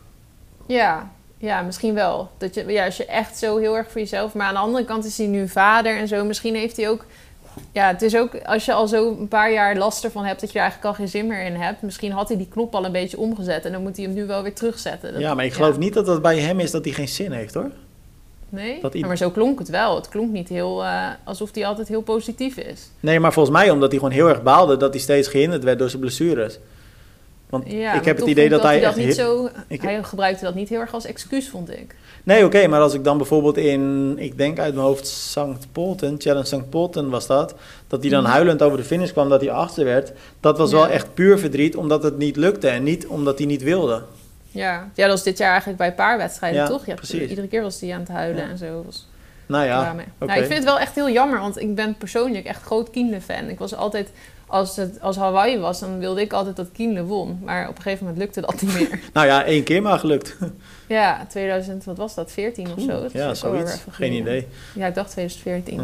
Ja, 0.67 1.11
ja, 1.39 1.63
misschien 1.63 1.95
wel. 1.95 2.31
Dat 2.39 2.55
je, 2.55 2.65
ja, 2.67 2.85
als 2.85 2.97
je 2.97 3.07
echt 3.07 3.39
zo 3.39 3.57
heel 3.57 3.77
erg 3.77 3.91
voor 3.91 4.01
jezelf... 4.01 4.35
Maar 4.35 4.47
aan 4.47 4.55
de 4.55 4.61
andere 4.61 4.85
kant 4.85 5.05
is 5.05 5.19
hij 5.19 5.27
nu 5.27 5.49
vader 5.49 5.97
en 5.97 6.09
zo. 6.09 6.25
Misschien 6.25 6.55
heeft 6.55 6.77
hij 6.77 6.89
ook... 6.89 7.05
Ja, 7.73 7.87
het 7.87 8.03
is 8.03 8.17
ook 8.17 8.43
als 8.45 8.65
je 8.65 8.73
al 8.73 8.89
zo 8.89 9.17
een 9.19 9.29
paar 9.29 9.53
jaar 9.53 9.77
last 9.77 10.05
ervan 10.05 10.25
hebt... 10.25 10.41
dat 10.41 10.49
je 10.53 10.57
er 10.59 10.63
eigenlijk 10.65 10.91
al 10.93 10.99
geen 10.99 11.09
zin 11.13 11.27
meer 11.27 11.45
in 11.45 11.55
hebt. 11.55 11.83
Misschien 11.83 12.13
had 12.13 12.29
hij 12.29 12.37
die 12.37 12.49
knop 12.49 12.75
al 12.75 12.85
een 12.85 12.93
beetje 12.93 13.19
omgezet... 13.19 13.65
en 13.65 13.73
dan 13.73 13.83
moet 13.83 13.97
hij 13.97 14.05
hem 14.05 14.15
nu 14.15 14.27
wel 14.27 14.43
weer 14.43 14.55
terugzetten. 14.55 15.13
Dat- 15.13 15.21
Ja, 15.21 15.35
maar 15.35 15.45
ik 15.45 15.53
geloof 15.53 15.79
niet 15.79 15.95
dat 15.95 16.07
dat 16.07 16.23
bij 16.23 16.39
hem 16.39 16.61
is 16.61 16.71
dat 16.71 16.85
hij 16.85 16.95
geen 16.95 17.09
zin 17.09 17.33
heeft 17.33 17.55
hoor. 17.55 17.71
Nee? 18.55 18.81
dat 18.81 18.93
hij- 18.93 19.03
maar 19.03 19.17
zo 19.17 19.31
klonk 19.31 19.59
het 19.59 19.69
wel. 19.69 19.95
Het 19.97 20.09
klonk 20.09 20.33
niet 20.33 20.49
heel... 20.49 20.85
eh, 20.85 21.09
alsof 21.25 21.51
hij 21.55 21.67
altijd 21.67 21.89
heel 21.89 22.03
positief 22.03 22.57
is. 22.57 22.91
Nee, 23.01 23.21
maar 23.21 23.33
volgens 23.33 23.57
mij 23.57 23.71
omdat 23.71 23.91
hij 23.91 23.99
gewoon 23.99 24.15
heel 24.15 24.29
erg 24.29 24.43
baalde 24.43 24.77
dat 24.77 24.93
hij 24.93 25.03
steeds 25.03 25.29
gehinderd 25.29 25.65
werd 25.65 25.79
door 25.79 25.89
zijn 25.89 26.01
blessures. 26.01 26.59
Want 27.51 27.71
Ja, 27.71 27.93
ik 27.93 28.05
heb 28.05 28.17
het 28.17 28.27
idee 28.27 28.49
dat 28.49 28.63
hij 28.63 28.81
dat 28.81 28.89
echt... 28.89 28.97
niet 28.97 29.07
hit- 29.07 29.15
zo... 29.17 29.49
ik- 29.69 29.83
Hij 29.83 30.03
gebruikte 30.03 30.45
dat 30.45 30.55
niet 30.55 30.69
heel 30.69 30.81
erg 30.81 30.95
als 30.95 31.05
excuus, 31.05 31.49
vond 31.49 31.71
ik. 31.71 31.95
Nee, 32.25 32.45
oké, 32.45 32.67
maar 32.67 32.81
als 32.81 32.95
ik 32.95 33.05
dan 33.05 33.17
bijvoorbeeld 33.17 33.57
in, 33.57 34.15
ik 34.19 34.39
denk 34.39 34.59
uit 34.59 34.75
mijn 34.75 34.87
hoofd 34.87 35.07
St. 35.07 35.73
Polten, 35.73 36.15
Challenge 36.19 36.47
St. 36.47 36.71
Polten 36.71 37.11
was 37.11 37.27
dat, 37.27 37.55
dat 37.89 38.01
hij 38.01 38.11
dan 38.11 38.23
Mhm. 38.23 38.33
huilend 38.33 38.63
over 38.63 38.79
de 38.79 38.85
finish 38.85 39.11
kwam 39.13 39.29
dat 39.29 39.41
hij 39.41 39.51
achtste 39.51 39.85
werd. 39.85 40.13
Dat 40.41 40.59
was 40.59 40.73
wel 40.73 40.89
echt 40.89 41.15
puur 41.15 41.39
verdriet 41.39 41.77
omdat 41.77 42.03
het 42.03 42.19
niet 42.19 42.37
lukte 42.37 42.69
en 42.69 42.83
niet 42.83 43.07
omdat 43.07 43.39
hij 43.39 43.47
niet 43.47 43.63
wilde. 43.63 44.03
Ja. 44.53 44.89
ja, 44.95 45.03
dat 45.07 45.11
was 45.11 45.23
dit 45.23 45.39
jaar 45.39 45.49
eigenlijk 45.51 45.79
bij 45.79 45.89
een 45.89 45.95
paar 45.95 46.19
wedstrijden, 46.19 46.61
Ja, 46.61 46.67
toch? 46.67 46.87
Ja, 46.87 46.95
precies. 46.95 47.29
Iedere 47.29 47.49
keer 47.49 47.63
was 47.63 47.81
hij 47.81 47.93
aan 47.95 48.01
het 48.01 48.09
huilen 48.09 48.43
Ja. 48.45 48.51
en 48.51 48.59
zo. 48.59 48.83
Was 48.87 49.09
Nou 49.47 49.65
ja. 49.65 49.95
Nou, 50.19 50.33
ik 50.39 50.45
vind 50.45 50.55
het 50.55 50.65
wel 50.65 50.79
echt 50.79 50.95
heel 50.95 51.11
jammer, 51.11 51.41
want 51.41 51.61
ik 51.61 51.75
ben 51.75 51.95
persoonlijk 51.97 52.47
echt 52.47 52.63
groot 52.63 52.91
Kienle-fan. 52.91 53.49
Ik 53.49 53.59
was 53.59 53.75
altijd, 53.75 54.11
als 54.47 54.77
het 54.77 55.01
als 55.01 55.17
Hawaii 55.17 55.59
was, 55.59 55.81
dan 55.81 55.99
wilde 55.99 56.21
ik 56.21 56.33
altijd 56.33 56.57
dat 56.57 56.69
Kienle 56.73 57.05
won. 57.05 57.39
Maar 57.45 57.69
op 57.69 57.77
een 57.77 57.83
gegeven 57.83 58.05
moment 58.07 58.23
lukte 58.23 58.41
dat 58.41 58.63
niet 58.63 58.75
meer. 58.75 59.01
Nou 59.13 59.27
ja, 59.27 59.45
één 59.45 59.63
keer 59.63 59.83
maar 59.83 59.99
gelukt. 59.99 60.37
ja, 60.89 61.27
2000, 61.29 61.85
wat 61.85 61.97
was 61.97 62.15
dat, 62.15 62.33
14 62.33 62.67
of 62.77 62.83
zo? 62.83 63.01
Dat 63.03 63.13
ja, 63.13 63.35
zoiets. 63.35 63.85
Geen 63.91 64.13
idee. 64.13 64.49
Ja, 64.75 64.87
ik 64.87 64.95
dacht 64.95 65.11
2014. 65.11 65.81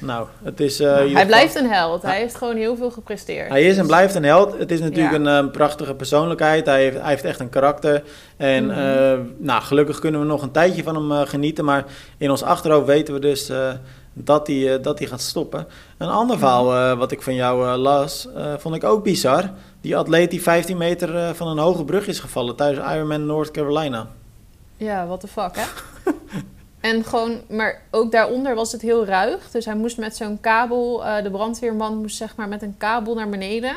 Nou, 0.00 0.26
het 0.42 0.60
is... 0.60 0.80
eh, 0.80 0.86
Nou, 0.94 1.12
hij 1.12 1.26
blijft 1.26 1.54
een 1.54 1.70
held. 1.70 2.02
Hij 2.02 2.18
heeft 2.18 2.34
gewoon 2.34 2.56
heel 2.56 2.76
veel 2.76 2.90
gepresteerd. 2.90 3.48
Hij 3.48 3.62
is 3.64 3.72
en 3.72 3.78
Dus- 3.78 3.86
blijft 3.86 4.14
een 4.14 4.24
held. 4.24 4.58
Het 4.58 4.70
is 4.70 4.80
natuurlijk 4.80 5.10
Ja. 5.24 5.32
een 5.34 5.44
eh, 5.46 5.50
prachtige 5.52 5.94
persoonlijkheid. 5.94 6.66
Hij 6.66 6.82
heeft, 6.82 6.96
hij 7.00 7.08
heeft 7.08 7.24
echt 7.24 7.40
een 7.40 7.48
karakter. 7.48 8.02
En 8.36 8.66
Mhm. 8.66 8.78
eh, 8.78 9.18
nou, 9.38 9.62
gelukkig 9.62 9.98
kunnen 9.98 10.20
we 10.20 10.26
nog 10.26 10.42
een 10.42 10.50
tijdje 10.50 10.82
van 10.82 10.94
hem 11.10 11.26
genieten. 11.26 11.64
Maar 11.64 11.84
in 12.18 12.30
ons 12.30 12.42
achterhoofd 12.42 12.86
weten 12.86 13.14
we 13.14 13.20
dus 13.20 13.50
dat, 14.12 14.46
hij, 14.46 14.80
dat 14.80 14.98
hij 14.98 15.08
gaat 15.08 15.20
stoppen. 15.20 15.66
Een 15.98 16.08
ander 16.08 16.38
verhaal 16.38 16.74
eh, 16.74 16.98
wat 16.98 17.12
ik 17.12 17.22
van 17.22 17.34
jou 17.34 17.76
las, 17.76 18.28
vond 18.58 18.74
ik 18.74 18.84
ook 18.84 19.04
bizar. 19.04 19.50
Die 19.80 19.96
atleet 19.96 20.30
die 20.30 20.42
15 20.42 20.76
meter 20.76 21.34
van 21.34 21.48
een 21.48 21.58
hoge 21.58 21.84
brug 21.84 22.06
is 22.06 22.20
gevallen 22.20 22.56
tijdens 22.56 22.92
Ironman 22.94 23.26
North 23.26 23.50
Carolina. 23.50 24.06
Ja, 24.76 25.06
what 25.06 25.20
the 25.20 25.28
fuck, 25.28 25.56
hè? 25.56 25.62
en 26.80 27.04
gewoon, 27.04 27.40
maar 27.48 27.82
ook 27.90 28.12
daaronder 28.12 28.54
was 28.54 28.72
het 28.72 28.80
heel 28.82 29.04
ruig. 29.04 29.50
Dus 29.50 29.64
hij 29.64 29.74
moest 29.74 29.98
met 29.98 30.16
zo'n 30.16 30.38
kabel, 30.40 31.04
eh, 31.04 31.22
de 31.22 31.30
brandweerman 31.30 31.96
moest 31.96 32.16
zeg 32.16 32.36
maar 32.36 32.48
met 32.48 32.62
een 32.62 32.74
kabel 32.78 33.14
naar 33.14 33.28
beneden. 33.28 33.76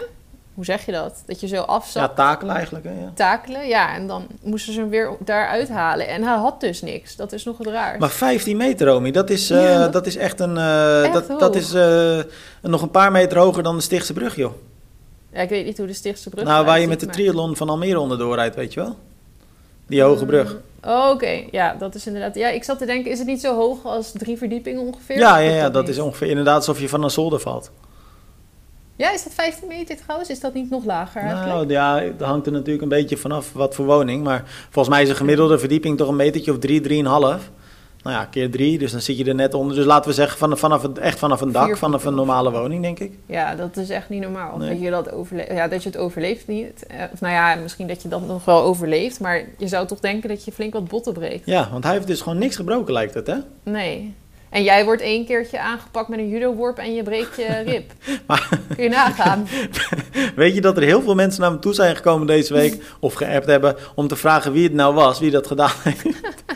Hoe 0.53 0.65
zeg 0.65 0.85
je 0.85 0.91
dat? 0.91 1.23
Dat 1.25 1.39
je 1.39 1.47
zo 1.47 1.61
afzat. 1.61 2.01
Ja, 2.01 2.09
takelen 2.15 2.55
eigenlijk. 2.55 2.85
Hè? 2.85 2.91
Ja. 2.91 3.11
Takelen, 3.15 3.67
ja. 3.67 3.95
En 3.95 4.07
dan 4.07 4.27
moesten 4.43 4.73
ze 4.73 4.79
hem 4.79 4.89
weer 4.89 5.11
daaruit 5.19 5.69
halen. 5.69 6.07
En 6.07 6.23
hij 6.23 6.35
had 6.37 6.59
dus 6.61 6.81
niks. 6.81 7.15
Dat 7.15 7.31
is 7.31 7.43
nog 7.43 7.57
het 7.57 7.67
raar. 7.67 7.99
Maar 7.99 8.09
15 8.09 8.57
meter, 8.57 8.87
Romy, 8.87 9.11
dat 9.11 9.29
is, 9.29 9.51
uh, 9.51 9.63
Ja. 9.63 9.87
dat 9.87 10.05
is 10.07 10.15
echt 10.15 10.39
een... 10.39 10.57
eh, 10.57 11.03
Echt 11.03 11.13
dat, 11.13 11.27
hoog. 11.27 11.39
dat 11.39 11.55
is 11.55 11.73
eh, 11.73 12.19
nog 12.61 12.81
een 12.81 12.91
paar 12.91 13.11
meter 13.11 13.37
hoger 13.37 13.63
dan 13.63 13.75
de 13.75 13.81
Stichtse 13.81 14.13
brug, 14.13 14.35
joh. 14.35 14.53
Ja, 15.31 15.39
ik 15.39 15.49
weet 15.49 15.65
niet 15.65 15.77
hoe 15.77 15.87
de 15.87 15.93
Stichtse 15.93 16.29
brug 16.29 16.45
nou, 16.45 16.65
waar 16.65 16.79
je 16.79 16.87
met 16.87 16.99
de 16.99 17.05
triathlon 17.05 17.55
van 17.55 17.69
Almere 17.69 17.99
onderdoor 17.99 18.35
rijdt, 18.35 18.55
weet 18.55 18.73
je 18.73 18.79
wel? 18.79 18.97
Die 19.93 20.01
hoge 20.01 20.25
brug. 20.25 20.57
Oh, 20.85 21.09
Oké, 21.13 21.43
ja, 21.51 21.75
dat 21.79 21.95
is 21.95 22.07
inderdaad... 22.07 22.35
Ja, 22.35 22.49
ik 22.49 22.63
zat 22.63 22.77
te 22.77 22.85
denken, 22.85 23.11
is 23.11 23.17
het 23.17 23.27
niet 23.27 23.41
zo 23.41 23.55
hoog 23.55 23.85
als 23.85 24.11
drie 24.11 24.37
verdiepingen 24.37 24.81
ongeveer? 24.81 25.17
Ja, 25.17 25.37
ja, 25.37 25.51
ja, 25.51 25.69
dat 25.69 25.87
is 25.87 25.99
ongeveer 25.99 26.27
inderdaad 26.27 26.55
alsof 26.55 26.79
je 26.79 26.89
van 26.89 27.03
een 27.03 27.09
zolder 27.09 27.39
valt. 27.39 27.71
Ja, 28.95 29.11
is 29.11 29.23
dat 29.23 29.33
15 29.33 29.67
meter 29.67 29.95
trouwens? 29.95 30.29
Is 30.29 30.39
dat 30.39 30.53
niet 30.53 30.69
nog 30.69 30.85
lager 30.85 31.21
eigenlijk? 31.21 31.49
Nou 31.49 31.69
ja, 31.69 32.13
dat 32.17 32.27
hangt 32.27 32.45
er 32.45 32.51
natuurlijk 32.51 32.83
een 32.83 32.89
beetje 32.89 33.17
vanaf 33.17 33.53
wat 33.53 33.75
voor 33.75 33.85
woning. 33.85 34.23
Maar 34.23 34.43
volgens 34.69 34.95
mij 34.95 35.03
is 35.03 35.09
een 35.09 35.15
gemiddelde 35.15 35.59
verdieping 35.59 35.97
toch 35.97 36.07
een 36.07 36.15
metertje 36.15 36.51
of 36.51 36.59
drie, 36.59 36.81
drieënhalf. 36.81 37.49
Nou 38.03 38.15
ja, 38.15 38.25
keer 38.25 38.51
drie, 38.51 38.77
dus 38.77 38.91
dan 38.91 39.01
zit 39.01 39.17
je 39.17 39.25
er 39.25 39.35
net 39.35 39.53
onder. 39.53 39.75
Dus 39.75 39.85
laten 39.85 40.09
we 40.09 40.15
zeggen 40.15 40.37
van, 40.37 40.57
vanaf 40.57 40.81
het, 40.81 40.97
echt 40.97 41.19
vanaf 41.19 41.41
een 41.41 41.51
dak, 41.51 41.77
vanaf 41.77 42.05
een 42.05 42.15
normale 42.15 42.51
woning, 42.51 42.81
denk 42.81 42.99
ik. 42.99 43.11
Ja, 43.25 43.55
dat 43.55 43.77
is 43.77 43.89
echt 43.89 44.09
niet 44.09 44.21
normaal. 44.21 44.57
Nee. 44.57 44.69
Dat, 44.69 44.81
je 44.81 44.89
dat, 44.89 45.11
overle 45.11 45.45
ja, 45.53 45.67
dat 45.67 45.83
je 45.83 45.89
het 45.89 45.97
overleeft 45.97 46.47
niet. 46.47 46.85
Eh, 46.87 46.97
Of 47.13 47.21
nou 47.21 47.33
ja, 47.33 47.55
misschien 47.55 47.87
dat 47.87 48.01
je 48.01 48.07
dat 48.07 48.27
nog 48.27 48.45
wel 48.45 48.61
overleeft. 48.61 49.19
Maar 49.19 49.41
je 49.57 49.67
zou 49.67 49.87
toch 49.87 49.99
denken 49.99 50.29
dat 50.29 50.45
je 50.45 50.51
flink 50.51 50.73
wat 50.73 50.87
botten 50.87 51.13
breekt. 51.13 51.45
Ja, 51.45 51.69
want 51.71 51.83
hij 51.83 51.93
heeft 51.93 52.07
dus 52.07 52.21
gewoon 52.21 52.37
niks 52.37 52.55
gebroken, 52.55 52.93
lijkt 52.93 53.13
het, 53.13 53.27
hè? 53.27 53.35
Nee. 53.63 54.13
En 54.49 54.63
jij 54.63 54.85
wordt 54.85 55.01
één 55.01 55.25
keertje 55.25 55.59
aangepakt 55.59 56.07
met 56.07 56.19
een 56.19 56.29
judo-worp 56.29 56.77
en 56.77 56.93
je 56.93 57.03
breekt 57.03 57.35
je 57.35 57.61
rib. 57.71 57.91
Maar- 58.27 58.49
Kun 58.75 58.83
je 58.83 58.89
nagaan. 58.89 59.47
Weet 60.35 60.55
je 60.55 60.61
dat 60.61 60.77
er 60.77 60.83
heel 60.83 61.01
veel 61.01 61.15
mensen 61.15 61.41
naar 61.41 61.51
me 61.51 61.59
toe 61.59 61.73
zijn 61.73 61.95
gekomen 61.95 62.27
deze 62.27 62.53
week, 62.53 62.83
of 62.99 63.13
geappt 63.13 63.45
hebben, 63.47 63.75
om 63.95 64.07
te 64.07 64.15
vragen 64.15 64.51
wie 64.51 64.63
het 64.63 64.73
nou 64.73 64.93
was, 64.93 65.19
wie 65.19 65.31
dat 65.31 65.47
gedaan 65.47 65.71
heeft? 65.83 66.05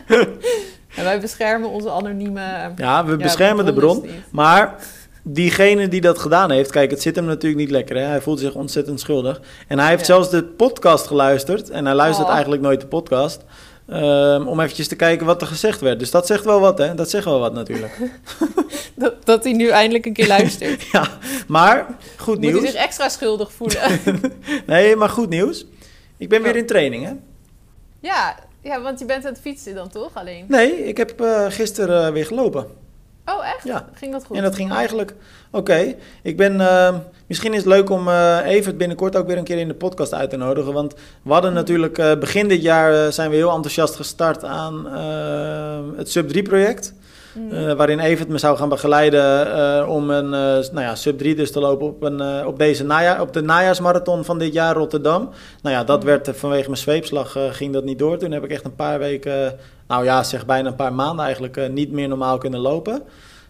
En 0.97 1.03
wij 1.03 1.19
beschermen 1.19 1.69
onze 1.69 1.89
anonieme... 1.91 2.41
Ja, 2.75 3.05
we 3.05 3.11
ja, 3.11 3.17
beschermen 3.17 3.65
de 3.65 3.73
bron. 3.73 4.05
Maar 4.31 4.75
diegene 5.23 5.87
die 5.87 6.01
dat 6.01 6.19
gedaan 6.19 6.51
heeft, 6.51 6.71
kijk, 6.71 6.91
het 6.91 7.01
zit 7.01 7.15
hem 7.15 7.25
natuurlijk 7.25 7.61
niet 7.61 7.71
lekker. 7.71 7.95
Hè? 7.95 8.01
Hij 8.03 8.21
voelt 8.21 8.39
zich 8.39 8.53
ontzettend 8.53 8.99
schuldig. 8.99 9.41
En 9.67 9.79
hij 9.79 9.87
heeft 9.87 9.99
Ja. 9.99 10.05
zelfs 10.05 10.29
de 10.29 10.43
podcast 10.43 11.07
geluisterd. 11.07 11.69
En 11.69 11.85
hij 11.85 11.95
luistert 11.95 12.27
Oh. 12.27 12.33
eigenlijk 12.33 12.61
nooit 12.61 12.81
de 12.81 12.87
podcast. 12.87 13.41
ehm, 13.89 14.47
om 14.47 14.59
eventjes 14.59 14.87
te 14.87 14.95
kijken 14.95 15.25
wat 15.25 15.41
er 15.41 15.47
gezegd 15.47 15.79
werd. 15.81 15.99
Dus 15.99 16.11
dat 16.11 16.27
zegt 16.27 16.43
wel 16.45 16.59
wat, 16.59 16.77
hè? 16.77 16.95
Dat 16.95 17.09
zegt 17.09 17.25
wel 17.25 17.39
wat 17.39 17.53
natuurlijk. 17.53 17.97
Dat, 18.95 19.13
dat 19.25 19.43
hij 19.43 19.53
nu 19.53 19.67
eindelijk 19.69 20.05
een 20.05 20.13
keer 20.13 20.27
luistert. 20.27 20.81
ja, 20.91 21.07
maar 21.47 21.85
goed 22.17 22.35
Moet 22.35 22.43
hij 22.43 22.53
nieuws. 22.53 22.65
zich 22.71 22.73
extra 22.81 23.09
schuldig 23.09 23.51
voelen. 23.51 23.81
Nee, 24.65 24.95
maar 24.95 25.09
goed 25.09 25.29
nieuws. 25.29 25.65
Ik 26.17 26.29
ben 26.29 26.41
weer 26.41 26.51
Oh. 26.51 26.57
in 26.57 26.65
training, 26.65 27.05
hè? 27.05 27.11
ja, 27.99 28.35
ja, 28.61 28.81
want 28.81 28.99
je 28.99 29.05
bent 29.05 29.25
aan 29.25 29.31
het 29.31 29.41
fietsen 29.41 29.75
dan 29.75 29.89
toch 29.89 30.11
alleen? 30.13 30.45
Nee, 30.47 30.87
ik 30.87 30.97
heb 30.97 31.21
eh, 31.21 31.45
gisteren 31.49 32.05
eh, 32.05 32.11
weer 32.13 32.25
gelopen. 32.25 32.67
Oh, 33.25 33.47
echt? 33.47 33.63
Ja. 33.63 33.85
Ging 33.93 34.11
dat 34.11 34.25
goed? 34.25 34.37
En 34.37 34.43
dat 34.43 34.55
ging 34.55 34.71
eigenlijk 34.71 35.13
oké. 35.51 35.95
Ik 36.23 36.37
ben, 36.37 36.61
eh, 36.61 36.95
misschien 37.27 37.51
is 37.51 37.57
het 37.57 37.67
leuk 37.67 37.89
om 37.89 38.07
eh 38.07 38.39
even 38.45 38.77
binnenkort 38.77 39.15
ook 39.15 39.27
weer 39.27 39.37
een 39.37 39.43
keer 39.43 39.57
in 39.57 39.67
de 39.67 39.73
podcast 39.73 40.13
uit 40.13 40.29
te 40.29 40.37
nodigen. 40.37 40.73
Want 40.73 40.93
we 41.21 41.33
hadden 41.33 41.53
natuurlijk 41.53 41.97
eh, 41.97 42.17
begin 42.19 42.47
dit 42.47 42.61
jaar 42.61 43.13
zijn 43.13 43.29
we 43.29 43.35
heel 43.35 43.51
enthousiast 43.51 43.95
gestart 43.95 44.43
aan 44.43 44.85
het 45.97 46.11
Sub 46.11 46.29
3 46.29 46.43
project. 46.43 46.93
Mm. 47.37 47.51
eh, 47.51 47.73
waarin 47.73 47.99
Evert 47.99 48.29
me 48.29 48.37
zou 48.37 48.57
gaan 48.57 48.69
begeleiden 48.69 49.55
eh, 49.55 49.89
om 49.89 50.09
een 50.09 50.25
eh, 50.25 50.71
nou 50.71 50.81
ja, 50.81 50.95
Sub 50.95 51.17
3 51.17 51.35
dus 51.35 51.51
te 51.51 51.59
lopen 51.59 51.87
op, 51.87 52.03
een, 52.03 52.45
op, 52.45 52.59
deze 52.59 52.83
najaar, 52.83 53.21
op 53.21 53.33
de 53.33 53.41
najaarsmarathon 53.41 54.25
van 54.25 54.39
dit 54.39 54.53
jaar 54.53 54.75
Rotterdam. 54.75 55.29
Nou 55.61 55.75
ja, 55.75 55.83
dat 55.83 55.99
Mm. 55.99 56.05
werd 56.05 56.29
vanwege 56.33 56.65
mijn 56.65 56.77
zweepslag 56.77 57.37
ging 57.51 57.73
dat 57.73 57.83
niet 57.83 57.99
door. 57.99 58.17
Toen 58.17 58.31
heb 58.31 58.43
ik 58.43 58.51
echt 58.51 58.65
een 58.65 58.75
paar 58.75 58.99
weken, 58.99 59.55
nou 59.87 60.03
ja, 60.03 60.23
zeg 60.23 60.45
bijna 60.45 60.69
een 60.69 60.75
paar 60.75 60.93
maanden 60.93 61.25
eigenlijk 61.25 61.71
niet 61.71 61.91
meer 61.91 62.07
normaal 62.07 62.37
kunnen 62.37 62.59
lopen. 62.59 63.01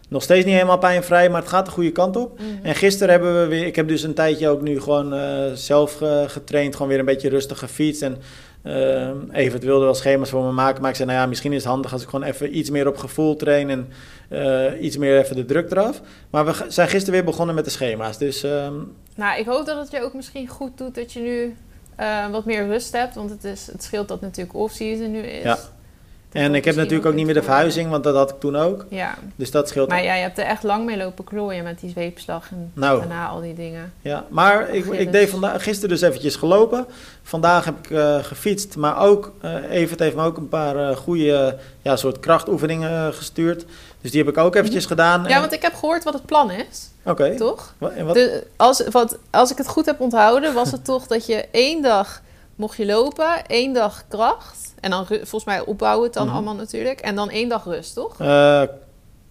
Nog 0.08 0.22
steeds 0.22 0.44
niet 0.44 0.54
helemaal 0.54 0.78
pijnvrij, 0.78 1.30
maar 1.30 1.40
het 1.40 1.50
gaat 1.50 1.64
de 1.66 1.70
goede 1.70 1.92
kant 1.92 2.16
op. 2.16 2.38
Mhm. 2.38 2.44
En 2.62 2.74
gisteren 2.74 3.10
hebben 3.10 3.40
we 3.40 3.46
weer, 3.46 3.66
ik 3.66 3.76
heb 3.76 3.88
dus 3.88 4.02
een 4.02 4.14
tijdje 4.14 4.48
ook 4.48 4.62
nu 4.62 4.80
gewoon 4.80 5.14
zelf 5.54 5.98
getraind, 6.26 6.72
gewoon 6.72 6.88
weer 6.88 6.98
een 6.98 7.04
beetje 7.04 7.28
rustig 7.28 7.58
gefietst. 7.58 8.02
En 8.02 8.16
eh 8.62 9.10
Evert 9.32 9.64
wilde 9.64 9.84
wel 9.84 9.94
schema's 9.94 10.30
voor 10.30 10.44
me 10.44 10.52
maken, 10.52 10.80
maar 10.80 10.90
ik 10.90 10.96
zei, 10.96 11.08
nou 11.08 11.20
ja, 11.20 11.26
misschien 11.26 11.52
is 11.52 11.62
het 11.62 11.72
handig 11.72 11.92
als 11.92 12.02
ik 12.02 12.08
gewoon 12.08 12.26
even 12.26 12.56
iets 12.56 12.70
meer 12.70 12.88
op 12.88 12.96
gevoel 12.96 13.36
train 13.36 13.70
en 13.70 13.88
eh, 14.28 14.82
iets 14.82 14.96
meer 14.96 15.18
even 15.18 15.36
de 15.36 15.44
druk 15.44 15.70
eraf. 15.70 16.00
Maar 16.30 16.46
we 16.46 16.64
zijn 16.68 16.88
gisteren 16.88 17.14
weer 17.14 17.24
begonnen 17.24 17.54
met 17.54 17.64
de 17.64 17.70
schema's, 17.70 18.18
dus 18.18 18.42
ehm, 18.42 18.74
Nou, 19.14 19.38
ik 19.38 19.46
hoop 19.46 19.66
dat 19.66 19.78
het 19.78 19.90
je 19.90 20.02
ook 20.02 20.14
misschien 20.14 20.48
goed 20.48 20.78
doet 20.78 20.94
dat 20.94 21.12
je 21.12 21.20
nu 21.20 21.56
eh, 21.96 22.30
wat 22.30 22.44
meer 22.44 22.66
rust 22.66 22.92
hebt. 22.92 23.14
Want 23.14 23.30
het, 23.30 23.44
is, 23.44 23.66
het 23.66 23.82
scheelt 23.82 24.08
dat 24.08 24.20
natuurlijk 24.20 24.56
off-season 24.56 25.10
nu 25.10 25.20
is. 25.20 25.42
Ja. 25.42 25.58
En 26.32 26.54
ik 26.54 26.64
heb 26.64 26.76
natuurlijk 26.76 27.06
ook 27.06 27.14
niet 27.14 27.24
meer 27.24 27.34
de 27.34 27.42
verhuizing, 27.42 27.90
want 27.90 28.04
dat 28.04 28.14
had 28.14 28.30
ik 28.30 28.40
toen 28.40 28.56
ook. 28.56 28.86
Ja, 28.88 29.14
Dus 29.36 29.50
dat 29.50 29.68
scheelt. 29.68 29.88
maar 29.88 30.02
ja, 30.04 30.14
je 30.14 30.22
hebt 30.22 30.38
er 30.38 30.44
echt 30.44 30.62
lang 30.62 30.84
mee 30.84 30.96
lopen 30.96 31.24
klooien 31.24 31.64
met 31.64 31.80
die 31.80 31.90
zweepslag 31.90 32.50
en 32.50 32.70
Nou. 32.74 32.98
daarna 32.98 33.26
al 33.26 33.40
die 33.40 33.54
dingen. 33.54 33.92
Ja, 34.00 34.24
maar 34.28 34.68
ik, 34.70 34.84
ik 34.84 35.12
deed 35.12 35.30
vandaag, 35.30 35.62
gisteren 35.62 35.88
dus 35.88 36.00
eventjes 36.00 36.36
gelopen. 36.36 36.86
Vandaag 37.22 37.64
heb 37.64 37.78
ik 37.78 37.90
eh, 37.90 38.18
gefietst, 38.24 38.76
maar 38.76 38.98
ook, 38.98 39.32
eh 39.40 39.70
Evert 39.70 39.98
heeft 39.98 40.16
me 40.16 40.24
ook 40.24 40.36
een 40.36 40.48
paar 40.48 40.76
eh, 40.90 40.96
goede 40.96 41.56
ja, 41.82 41.96
soort 41.96 42.20
krachtoefeningen 42.20 43.14
gestuurd. 43.14 43.64
Dus 44.00 44.10
die 44.10 44.20
heb 44.24 44.30
ik 44.30 44.38
ook 44.38 44.54
eventjes 44.54 44.86
gedaan. 44.86 45.24
Ja, 45.28 45.40
want 45.40 45.52
ik 45.52 45.62
heb 45.62 45.74
gehoord 45.74 46.04
wat 46.04 46.14
het 46.14 46.26
plan 46.26 46.50
is, 46.50 46.90
Oké, 47.04 47.36
toch? 47.36 47.74
En 47.94 48.06
wat? 48.06 48.18
Als, 48.56 48.82
wat, 48.90 49.18
als 49.30 49.50
ik 49.50 49.58
het 49.58 49.68
goed 49.68 49.86
heb 49.86 50.00
onthouden, 50.00 50.54
was 50.54 50.70
het 50.70 50.84
toch 50.92 51.06
dat 51.06 51.26
je 51.26 51.44
één 51.50 51.82
dag 51.82 52.22
mocht 52.58 52.76
je 52.76 52.86
lopen, 52.86 53.46
één 53.46 53.72
dag 53.72 54.04
kracht. 54.08 54.74
En 54.80 54.90
dan 54.90 55.06
volgens 55.06 55.44
mij 55.44 55.60
opbouwen 55.60 56.04
het 56.04 56.14
dan 56.14 56.26
Mhm. 56.26 56.34
allemaal 56.34 56.54
natuurlijk. 56.54 57.00
En 57.00 57.14
dan 57.14 57.30
één 57.30 57.48
dag 57.48 57.64
rust, 57.64 57.94
toch? 57.94 58.14
Eh, 58.20 58.62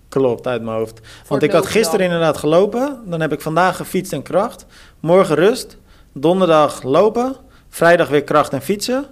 klopt, 0.09 0.47
uit 0.47 0.61
mijn 0.61 0.77
hoofd. 0.77 0.99
Want 1.27 1.43
ik 1.43 1.51
had 1.51 1.65
gisteren 1.65 1.99
dan. 1.99 2.07
inderdaad 2.07 2.37
gelopen. 2.37 2.99
Dan 3.05 3.21
heb 3.21 3.31
ik 3.33 3.41
vandaag 3.41 3.75
gefietst 3.75 4.13
en 4.13 4.23
kracht. 4.23 4.65
Morgen 4.99 5.35
rust. 5.35 5.77
Donderdag 6.13 6.83
lopen. 6.83 7.35
Vrijdag 7.69 8.07
weer 8.09 8.23
kracht 8.23 8.53
en 8.53 8.61
fietsen. 8.61 9.05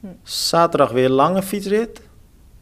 Hm. 0.00 0.06
Zaterdag 0.22 0.90
weer 0.90 1.08
lange 1.08 1.42
fietsrit. 1.42 2.00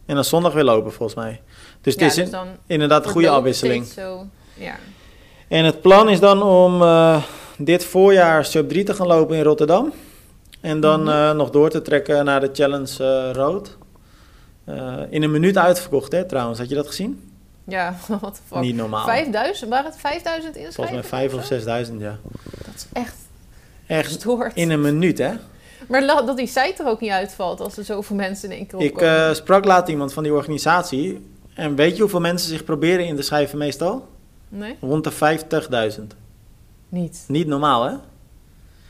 En 0.07 0.15
dan 0.15 0.25
zondag 0.25 0.53
weer 0.53 0.65
lopen, 0.65 0.93
volgens 0.93 1.19
mij. 1.19 1.41
Dus 1.81 1.93
het 1.95 2.03
is 2.03 2.15
dus 2.15 2.31
inderdaad 2.67 3.05
een 3.05 3.11
goede 3.11 3.29
afwisseling. 3.29 3.87
Zo, 3.87 4.27
ja. 4.55 4.75
En 5.49 5.65
het 5.65 5.81
plan 5.81 6.09
is 6.09 6.21
dan 6.21 6.43
om 6.43 6.83
eh, 6.83 7.23
dit 7.59 7.85
voorjaar 7.85 8.45
sub 8.45 8.69
3 8.69 8.85
te 8.85 8.95
gaan 8.95 9.07
lopen 9.07 9.37
in 9.37 9.43
Rotterdam. 9.43 9.93
En 10.61 10.81
dan 10.81 11.01
Mhm. 11.03 11.11
eh, 11.11 11.33
nog 11.33 11.51
door 11.51 11.71
te 11.71 11.83
trekken 11.83 12.25
naar 12.25 12.41
de 12.41 12.51
Challenge 12.53 13.05
eh, 13.05 13.33
Road. 13.35 13.77
Eh, 14.65 14.95
in 15.11 15.23
een 15.23 15.31
minuut 15.31 15.59
uitverkocht, 15.59 16.13
hè, 16.13 16.25
trouwens. 16.25 16.59
Had 16.59 16.69
je 16.69 16.75
dat 16.75 16.87
gezien? 16.87 17.31
Ja, 17.65 17.97
wat 18.21 18.35
de 18.37 18.41
fuck. 18.47 18.61
Niet 18.61 18.77
normaal. 18.77 19.05
5000? 19.05 19.71
Waren 19.71 19.91
het 19.91 20.01
5000 20.01 20.57
inschrijvingen? 20.57 20.75
Volgens 21.05 21.11
mij 21.11 21.21
5 21.21 21.35
of 21.35 21.41
zo? 21.41 21.47
6000, 21.47 22.01
ja. 22.01 22.19
Dat 22.65 22.75
is 22.75 22.87
echt 22.93 23.15
Echt 23.87 24.07
gestoord. 24.07 24.55
in 24.55 24.71
een 24.71 24.81
minuut, 24.81 25.19
hè? 25.19 25.33
Maar 25.89 26.07
dat 26.07 26.37
die 26.37 26.47
site 26.47 26.75
er 26.79 26.87
ook 26.87 27.01
niet 27.01 27.11
uitvalt 27.11 27.61
als 27.61 27.77
er 27.77 27.85
zoveel 27.85 28.17
mensen 28.17 28.51
in 28.51 28.57
één 28.57 28.67
keer 28.67 28.81
Ik 28.81 29.35
sprak 29.37 29.65
laat 29.65 29.89
iemand 29.89 30.13
van 30.13 30.23
die 30.23 30.33
organisatie. 30.33 31.27
En 31.55 31.75
weet 31.75 31.95
je 31.95 32.01
hoeveel 32.01 32.21
mensen 32.21 32.49
zich 32.49 32.65
proberen 32.65 33.07
in 33.07 33.17
te 33.17 33.23
schrijven 33.23 33.59
meestal? 33.59 34.09
Nee? 34.49 34.77
Rond 34.81 35.05
de 35.05 35.11
50.000. 35.13 36.15
Niet. 36.89 37.25
Niet 37.29 37.47
normaal, 37.47 37.83
hè? 37.85 37.95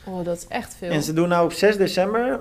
Oh, 0.03 0.25
dat 0.25 0.37
is 0.37 0.45
echt 0.47 0.75
veel. 0.77 0.89
En 0.89 1.03
ze 1.03 1.13
doen 1.13 1.27
nou 1.27 1.45
op 1.45 1.51
6 1.53 1.77
december, 1.77 2.39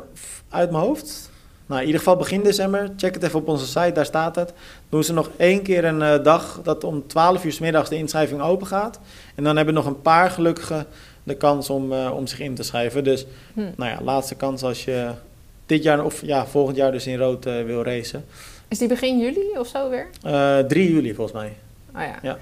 uit 0.49 0.71
mijn 0.71 0.83
hoofd, 0.85 1.31
nou 1.66 1.81
in 1.81 1.87
ieder 1.87 2.01
geval 2.01 2.16
begin 2.16 2.42
december, 2.42 2.90
check 2.97 3.14
het 3.14 3.23
even 3.23 3.38
op 3.38 3.49
onze 3.49 3.66
site, 3.66 3.92
daar 3.92 4.05
staat 4.05 4.37
het. 4.37 4.53
Doen 4.88 5.05
ze 5.05 5.12
nog 5.12 5.31
één 5.37 5.62
keer 5.62 5.85
een 5.85 6.03
eh, 6.03 6.23
dag 6.25 6.61
dat 6.62 6.85
om 6.85 7.07
12 7.07 7.44
uur 7.44 7.53
's 7.53 7.59
middags 7.59 7.88
de 7.88 7.97
inschrijving 7.97 8.40
open 8.40 8.66
gaat. 8.66 9.01
En 9.35 9.44
dan 9.44 9.57
hebben 9.57 9.75
nog 9.75 9.87
een 9.87 10.03
paar 10.03 10.31
gelukkigen 10.31 10.87
de 11.23 11.35
kans 11.35 11.71
om, 11.71 11.92
eh, 11.92 12.11
om 12.16 12.27
zich 12.27 12.40
in 12.40 12.55
te 12.55 12.62
schrijven. 12.62 13.05
Dus, 13.05 13.27
Hm. 13.55 13.61
nou 13.77 13.90
ja, 13.90 13.99
laatste 14.03 14.35
kans 14.35 14.62
als 14.62 14.85
je 14.85 15.11
dit 15.66 15.83
jaar 15.83 16.05
of 16.05 16.23
ja, 16.23 16.47
volgend 16.47 16.77
jaar 16.77 16.92
dus 16.92 17.07
in 17.07 17.18
rood 17.18 17.47
eh, 17.47 17.64
wil 17.64 17.83
racen. 17.83 18.25
Is 18.68 18.79
die 18.79 18.88
begin 18.88 19.18
juli 19.18 19.59
of 19.59 19.66
zo 19.66 19.90
weer? 19.90 20.09
Eh 20.23 20.59
3 20.59 20.92
juli 20.92 21.14
volgens 21.14 21.37
mij. 21.37 21.57
Oh 21.94 22.03
ja. 22.23 22.38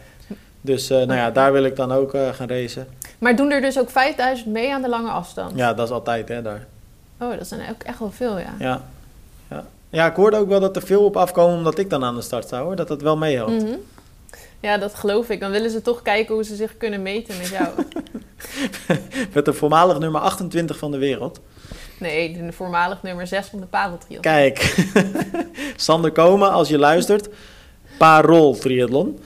Dus 0.61 0.91
eh, 0.91 0.97
nou 0.97 1.15
ja, 1.15 1.31
daar 1.31 1.53
wil 1.53 1.65
ik 1.65 1.77
dan 1.77 1.93
ook 1.93 2.11
gaan 2.11 2.49
racen. 2.49 2.87
Maar 3.19 3.37
doen 3.37 3.51
er 3.51 3.61
dus 3.61 3.79
ook 3.79 3.91
5000 3.91 4.47
mee 4.47 4.75
aan 4.75 4.83
de 4.83 4.89
lange 4.89 5.11
afstand? 5.11 5.57
Ja, 5.57 5.75
dat 5.75 5.87
is 5.87 5.93
altijd 5.93 6.29
hè, 6.29 6.43
daar. 6.43 6.67
Oh, 7.21 7.39
dat 7.39 7.47
zijn 7.47 7.71
ook 7.71 7.83
echt 7.83 7.99
wel 7.99 8.11
veel, 8.11 8.39
ja. 8.39 8.55
Ja. 8.59 8.83
Ja. 9.51 9.65
ja, 9.91 10.07
ik 10.07 10.17
hoorde 10.17 10.37
ook 10.37 10.49
wel 10.49 10.61
dat 10.61 10.77
er 10.77 10.83
veel 10.83 11.05
op 11.05 11.17
afkomen 11.17 11.57
omdat 11.57 11.79
ik 11.79 11.91
dan 11.91 12.05
aan 12.05 12.15
de 12.15 12.23
start 12.23 12.49
zou 12.49 12.65
hoor. 12.65 12.77
Dat 12.77 12.89
dat 12.89 13.03
wel 13.03 13.17
meehelpt. 13.17 13.63
Mhm. 13.63 13.75
Ja, 14.61 14.79
dat 14.79 14.95
geloof 14.95 15.31
ik. 15.31 15.41
Dan 15.41 15.51
willen 15.51 15.71
ze 15.71 15.83
toch 15.83 16.03
kijken 16.03 16.35
hoe 16.35 16.45
ze 16.45 16.55
zich 16.57 16.77
kunnen 16.77 17.03
meten 17.03 17.39
met 17.39 17.49
jou. 17.49 17.69
Met 19.35 19.45
de 19.45 19.53
voormalig 19.53 19.99
nummer 19.99 20.21
28 20.21 20.79
van 20.79 20.91
de 20.91 20.99
wereld. 20.99 21.41
Nee, 21.99 22.33
de 22.47 22.53
voormalig 22.53 23.03
nummer 23.03 23.27
6 23.27 23.47
van 23.47 23.61
de 23.61 23.67
padeltriathlon. 23.67 24.35
Kijk, 24.35 24.87
Sander 25.77 26.13
Komen, 26.13 26.51
als 26.51 26.69
je 26.69 26.79
luistert, 26.79 27.29
parol 27.99 28.55
triathlon. 28.55 29.21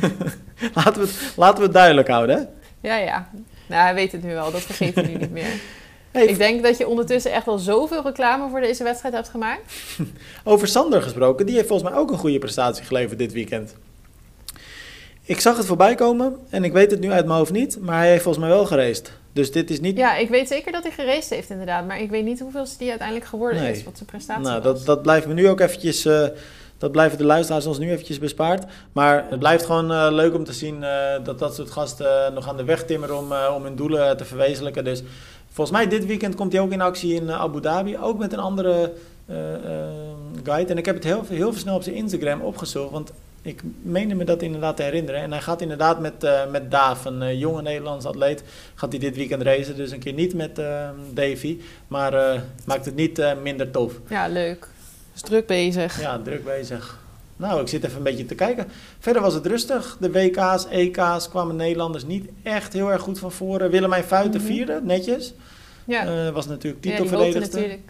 laten, 0.74 1.00
we 1.00 1.06
het, 1.06 1.32
laten 1.36 1.58
we 1.58 1.64
het 1.64 1.72
duidelijk 1.72 2.08
houden, 2.08 2.36
hè? 2.36 2.42
Ja, 2.80 2.96
ja. 2.96 3.28
Nou, 3.66 3.82
hij 3.82 3.94
weet 3.94 4.12
het 4.12 4.22
nu 4.22 4.32
wel. 4.34 4.50
Dat 4.52 4.60
vergeet 4.60 4.94
hij 4.94 5.04
nu 5.04 5.14
niet 5.14 5.30
meer. 5.30 5.46
Hey, 6.12 6.26
Ik 6.26 6.38
denk 6.38 6.62
dat 6.62 6.76
je 6.78 6.88
ondertussen 6.88 7.32
echt 7.32 7.46
al 7.46 7.58
zoveel 7.58 8.02
reclame 8.02 8.48
voor 8.50 8.60
deze 8.60 8.82
wedstrijd 8.84 9.14
hebt 9.14 9.28
gemaakt. 9.28 9.60
Over 10.44 10.68
Sander 10.68 11.02
gesproken, 11.02 11.46
die 11.46 11.54
heeft 11.54 11.68
volgens 11.68 11.90
mij 11.90 11.98
ook 11.98 12.10
een 12.10 12.18
goede 12.18 12.38
prestatie 12.38 12.84
geleverd 12.84 13.18
dit 13.18 13.32
weekend. 13.32 13.74
Ik 15.22 15.40
zag 15.40 15.56
het 15.56 15.66
voorbij 15.66 15.94
komen 15.94 16.36
en 16.50 16.64
ik 16.64 16.72
weet 16.72 16.90
het 16.90 17.00
nu 17.00 17.10
uit 17.10 17.26
mijn 17.26 17.38
hoofd 17.38 17.52
niet, 17.52 17.78
maar 17.80 17.98
hij 17.98 18.10
heeft 18.10 18.22
volgens 18.22 18.44
mij 18.44 18.54
wel 18.54 18.66
geraced. 18.66 19.12
Dus 19.32 19.52
dit 19.52 19.70
is 19.70 19.80
niet... 19.80 19.96
Ja, 19.96 20.16
ik 20.16 20.28
weet 20.28 20.48
zeker 20.48 20.72
dat 20.72 20.82
hij 20.82 20.92
geraced 20.92 21.30
heeft 21.30 21.50
inderdaad. 21.50 21.86
Maar 21.86 22.00
ik 22.00 22.10
weet 22.10 22.24
niet 22.24 22.40
hoeveel 22.40 22.66
die 22.78 22.88
uiteindelijk 22.88 23.26
geworden 23.28 23.62
Nee. 23.62 23.72
is. 23.72 23.84
Wat 23.84 23.96
zijn 23.96 24.08
prestatie 24.08 24.42
Nou, 24.44 24.62
was. 24.62 24.76
dat, 24.76 24.86
dat 24.86 25.02
blijft 25.02 25.26
me 25.26 25.34
nu 25.34 25.48
ook 25.48 25.60
eventjes... 25.60 26.04
eh, 26.04 26.26
dat 26.78 26.92
blijven 26.92 27.18
de 27.18 27.24
luisteraars 27.24 27.66
ons 27.66 27.78
nu 27.78 27.90
eventjes 27.90 28.18
bespaard. 28.18 28.64
Maar 28.92 29.26
het 29.28 29.38
blijft 29.38 29.66
gewoon 29.66 29.92
eh, 29.92 30.06
leuk 30.10 30.34
om 30.34 30.44
te 30.44 30.52
zien 30.52 30.84
eh, 30.84 31.24
dat 31.24 31.38
dat 31.38 31.54
soort 31.54 31.70
gasten 31.70 32.26
eh, 32.26 32.32
nog 32.32 32.48
aan 32.48 32.56
de 32.56 32.64
weg 32.64 32.84
timmeren 32.84 33.18
om, 33.18 33.32
om 33.54 33.62
hun 33.62 33.76
doelen 33.76 34.16
te 34.16 34.24
verwezenlijken. 34.24 34.84
Dus 34.84 35.02
volgens 35.50 35.76
mij 35.76 35.88
dit 35.88 36.06
weekend 36.06 36.34
komt 36.34 36.52
hij 36.52 36.60
ook 36.60 36.72
in 36.72 36.80
actie 36.80 37.14
in 37.14 37.32
Abu 37.32 37.60
Dhabi. 37.60 37.98
Ook 37.98 38.18
met 38.18 38.32
een 38.32 38.38
andere 38.38 38.92
guide. 40.44 40.70
En 40.70 40.78
ik 40.78 40.86
heb 40.86 40.94
het 40.94 41.04
heel, 41.04 41.24
heel 41.28 41.52
snel 41.52 41.74
op 41.74 41.82
zijn 41.82 41.94
Instagram 41.94 42.40
opgezocht. 42.40 42.90
Want 42.90 43.12
ik 43.42 43.62
meende 43.82 44.14
me 44.14 44.24
dat 44.24 44.42
inderdaad 44.42 44.76
te 44.76 44.82
herinneren. 44.82 45.20
En 45.20 45.30
hij 45.32 45.40
gaat 45.40 45.60
inderdaad 45.60 46.00
met, 46.00 46.24
eh 46.24 46.50
met 46.50 46.70
Daaf, 46.70 47.04
een 47.04 47.38
jonge 47.38 47.62
Nederlandse 47.62 48.08
atleet, 48.08 48.42
gaat 48.74 48.90
hij 48.90 49.00
dit 49.00 49.16
weekend 49.16 49.42
racen. 49.42 49.76
Dus 49.76 49.90
een 49.90 49.98
keer 49.98 50.12
niet 50.12 50.34
met 50.34 50.58
eh, 50.58 50.88
Davy. 51.12 51.58
Maar 51.88 52.14
eh, 52.14 52.40
maakt 52.66 52.84
het 52.84 52.94
niet 52.94 53.18
eh, 53.18 53.32
minder 53.42 53.70
tof. 53.70 53.92
Ja, 54.08 54.28
leuk. 54.28 54.68
Is 55.22 55.24
druk 55.24 55.46
bezig. 55.46 56.00
Ja, 56.00 56.18
druk 56.18 56.44
bezig. 56.44 56.98
Nou, 57.36 57.60
ik 57.60 57.68
zit 57.68 57.84
even 57.84 57.96
een 57.96 58.02
beetje 58.02 58.26
te 58.26 58.34
kijken. 58.34 58.66
Verder 58.98 59.22
was 59.22 59.34
het 59.34 59.46
rustig. 59.46 59.96
De 60.00 60.10
WK's, 60.10 60.66
EK's 60.70 61.28
kwamen 61.28 61.56
Nederlanders 61.56 62.04
niet 62.04 62.28
echt 62.42 62.72
heel 62.72 62.92
erg 62.92 63.02
goed 63.02 63.18
van 63.18 63.32
voren. 63.32 63.70
Willemijn 63.70 64.04
Fuiten 64.04 64.40
Mhm. 64.40 64.50
vierde, 64.50 64.80
netjes. 64.82 65.34
Ja, 65.84 66.06
Eh, 66.26 66.30
was 66.32 66.46
natuurlijk 66.46 66.84
ja 66.84 66.90
titelverdedigster. 66.90 67.60
natuurlijk... 67.60 67.88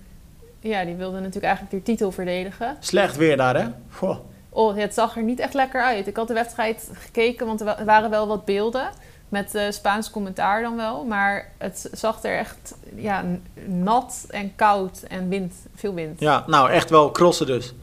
Ja, 0.61 0.85
die 0.85 0.95
wilde 0.95 1.17
natuurlijk 1.19 1.45
eigenlijk 1.45 1.75
de 1.85 1.93
titel 1.93 2.11
verdedigen. 2.13 2.77
Slecht 2.81 3.17
weer 3.17 3.37
daar, 3.37 3.57
hè? 3.63 3.67
Goh. 3.91 4.19
Oh, 4.49 4.77
het 4.77 4.95
zag 4.95 5.17
er 5.17 5.23
niet 5.23 5.39
echt 5.41 5.55
lekker 5.55 5.83
uit. 5.83 6.07
Ik 6.07 6.17
had 6.17 6.29
de 6.29 6.35
wedstrijd 6.35 6.91
gekeken, 6.93 7.47
want 7.47 7.61
er 7.61 7.67
wa- 7.67 7.85
waren 7.85 8.11
wel 8.11 8.27
wat 8.27 8.45
beelden. 8.45 8.89
Met 9.29 9.55
eh, 9.55 9.71
Spaans 9.71 10.11
commentaar 10.11 10.63
dan 10.63 10.77
wel. 10.77 11.05
Maar 11.05 11.53
het 11.59 11.91
zag 11.93 12.23
er 12.23 12.39
echt 12.39 12.75
ja, 12.97 13.25
nat 13.67 14.25
en 14.29 14.55
koud 14.55 15.03
en 15.09 15.29
wind. 15.29 15.55
Veel 15.75 15.95
wind. 15.95 16.21
Ja, 16.21 16.45
nou 16.47 16.71
echt 16.71 16.91
wel 16.91 17.11
crossen 17.11 17.47
dus. 17.47 17.75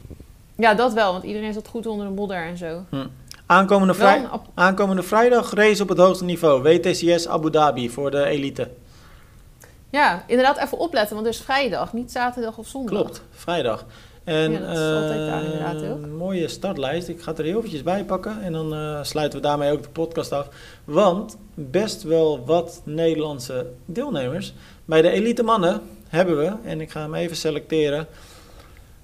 Ja, 0.56 0.74
dat 0.74 0.94
wel. 0.94 1.12
Want 1.12 1.24
iedereen 1.24 1.54
zat 1.54 1.68
goed 1.68 1.86
onder 1.86 2.08
de 2.08 2.14
modder 2.14 2.44
en 2.46 2.58
zo. 2.58 2.84
Aankomende, 3.46 3.94
vrij... 3.94 4.18
een 4.18 4.30
ap- 4.30 4.48
Aankomende 4.54 5.04
vrijdag 5.04 5.54
race 5.54 5.82
op 5.82 5.90
het 5.90 5.98
hoogste 5.98 6.24
niveau. 6.24 6.62
WTCS 6.62 7.28
Abu 7.28 7.50
Dhabi 7.52 7.90
voor 7.90 8.12
de 8.12 8.26
elite. 8.26 8.70
Ja, 9.90 10.24
inderdaad 10.28 10.58
even 10.58 10.78
opletten. 10.78 11.16
Want 11.16 11.28
het 11.28 11.36
is 11.36 11.42
vrijdag, 11.42 11.94
niet 11.94 12.12
zaterdag 12.12 12.58
of 12.58 12.68
zondag. 12.68 12.92
Klopt, 12.94 13.22
vrijdag. 13.32 13.86
En, 14.26 14.52
Ja, 14.52 14.60
dat 14.60 14.70
is 14.70 14.94
altijd 14.94 15.30
daar 15.30 15.40
eh, 15.40 15.46
inderdaad 15.46 15.76
ook. 15.92 16.04
Een 16.04 16.16
mooie 16.16 16.48
startlijst. 16.48 17.08
Ik 17.08 17.22
ga 17.22 17.30
het 17.30 17.40
er 17.40 17.46
heel 17.46 17.58
eventjes 17.58 17.84
bij 17.84 18.04
pakken. 18.06 18.42
En 18.42 18.52
dan 18.54 18.74
eh, 18.74 19.00
sluiten 19.04 19.40
we 19.40 19.46
daarmee 19.46 19.72
ook 19.72 19.84
de 19.84 19.90
podcast 19.90 20.32
af. 20.32 20.48
Want 20.84 21.38
best 21.54 22.04
wel 22.04 22.46
wat 22.46 22.82
Nederlandse 22.84 23.66
deelnemers. 23.86 24.54
Bij 24.86 25.02
de 25.02 25.10
elite 25.10 25.44
mannen 25.44 25.82
hebben 26.08 26.38
we, 26.38 26.52
en 26.64 26.82
ik 26.82 26.92
ga 26.92 27.02
hem 27.02 27.16
even 27.16 27.36
selecteren. 27.36 28.08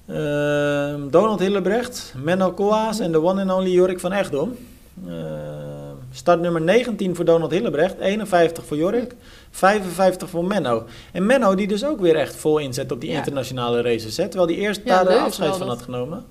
ehm, 0.07 1.10
Donald 1.10 1.39
Hillebrecht, 1.39 2.13
Menno 2.23 2.51
Koas 2.51 2.99
en 2.99 3.12
de 3.12 3.21
one 3.23 3.41
and 3.41 3.51
only 3.51 3.69
Jorik 3.71 3.99
van 3.99 4.12
Echtdom. 4.13 4.57
Ehm, 5.07 5.70
start 6.12 6.39
nummer 6.41 6.62
19 6.62 7.15
voor 7.15 7.26
Donald 7.26 7.52
Hillebrecht, 7.52 8.00
51 8.00 8.65
voor 8.65 8.78
Jorik, 8.78 9.15
55 9.52 10.30
voor 10.30 10.45
Menno. 10.45 10.84
En 11.12 11.26
Menno 11.26 11.56
die 11.56 11.67
dus 11.67 11.86
ook 11.86 12.00
weer 12.00 12.15
echt 12.15 12.36
vol 12.36 12.58
inzet 12.58 12.91
op 12.91 13.02
die 13.02 13.10
Ja. 13.12 13.17
internationale 13.17 13.82
races. 13.82 14.17
Hè, 14.17 14.28
terwijl 14.28 14.50
hij 14.50 14.60
eerst 14.60 14.82
Ja, 14.84 15.04
daar 15.04 15.13
leuk 15.13 15.24
afscheid 15.26 15.56
van 15.56 15.67
had 15.67 15.82
genomen. 15.82 16.26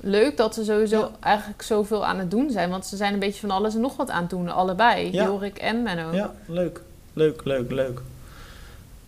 Leuk 0.00 0.36
dat 0.36 0.54
ze 0.54 0.64
sowieso 0.64 0.98
Ja. 0.98 1.10
eigenlijk 1.20 1.62
zoveel 1.62 2.06
aan 2.06 2.18
het 2.18 2.30
doen 2.30 2.50
zijn. 2.50 2.70
Want 2.70 2.86
ze 2.86 2.96
zijn 2.96 3.12
een 3.12 3.18
beetje 3.18 3.40
van 3.40 3.50
alles 3.50 3.74
en 3.74 3.80
nog 3.80 3.96
wat 3.96 4.10
aan 4.10 4.20
het 4.20 4.30
doen. 4.30 4.48
Allebei. 4.48 5.10
Jorik 5.10 5.58
en 5.58 5.82
Menno. 5.82 6.12
Ja, 6.12 6.32
leuk. 6.46 6.80
Leuk, 7.12 7.40
leuk, 7.44 7.70
leuk. 7.70 8.00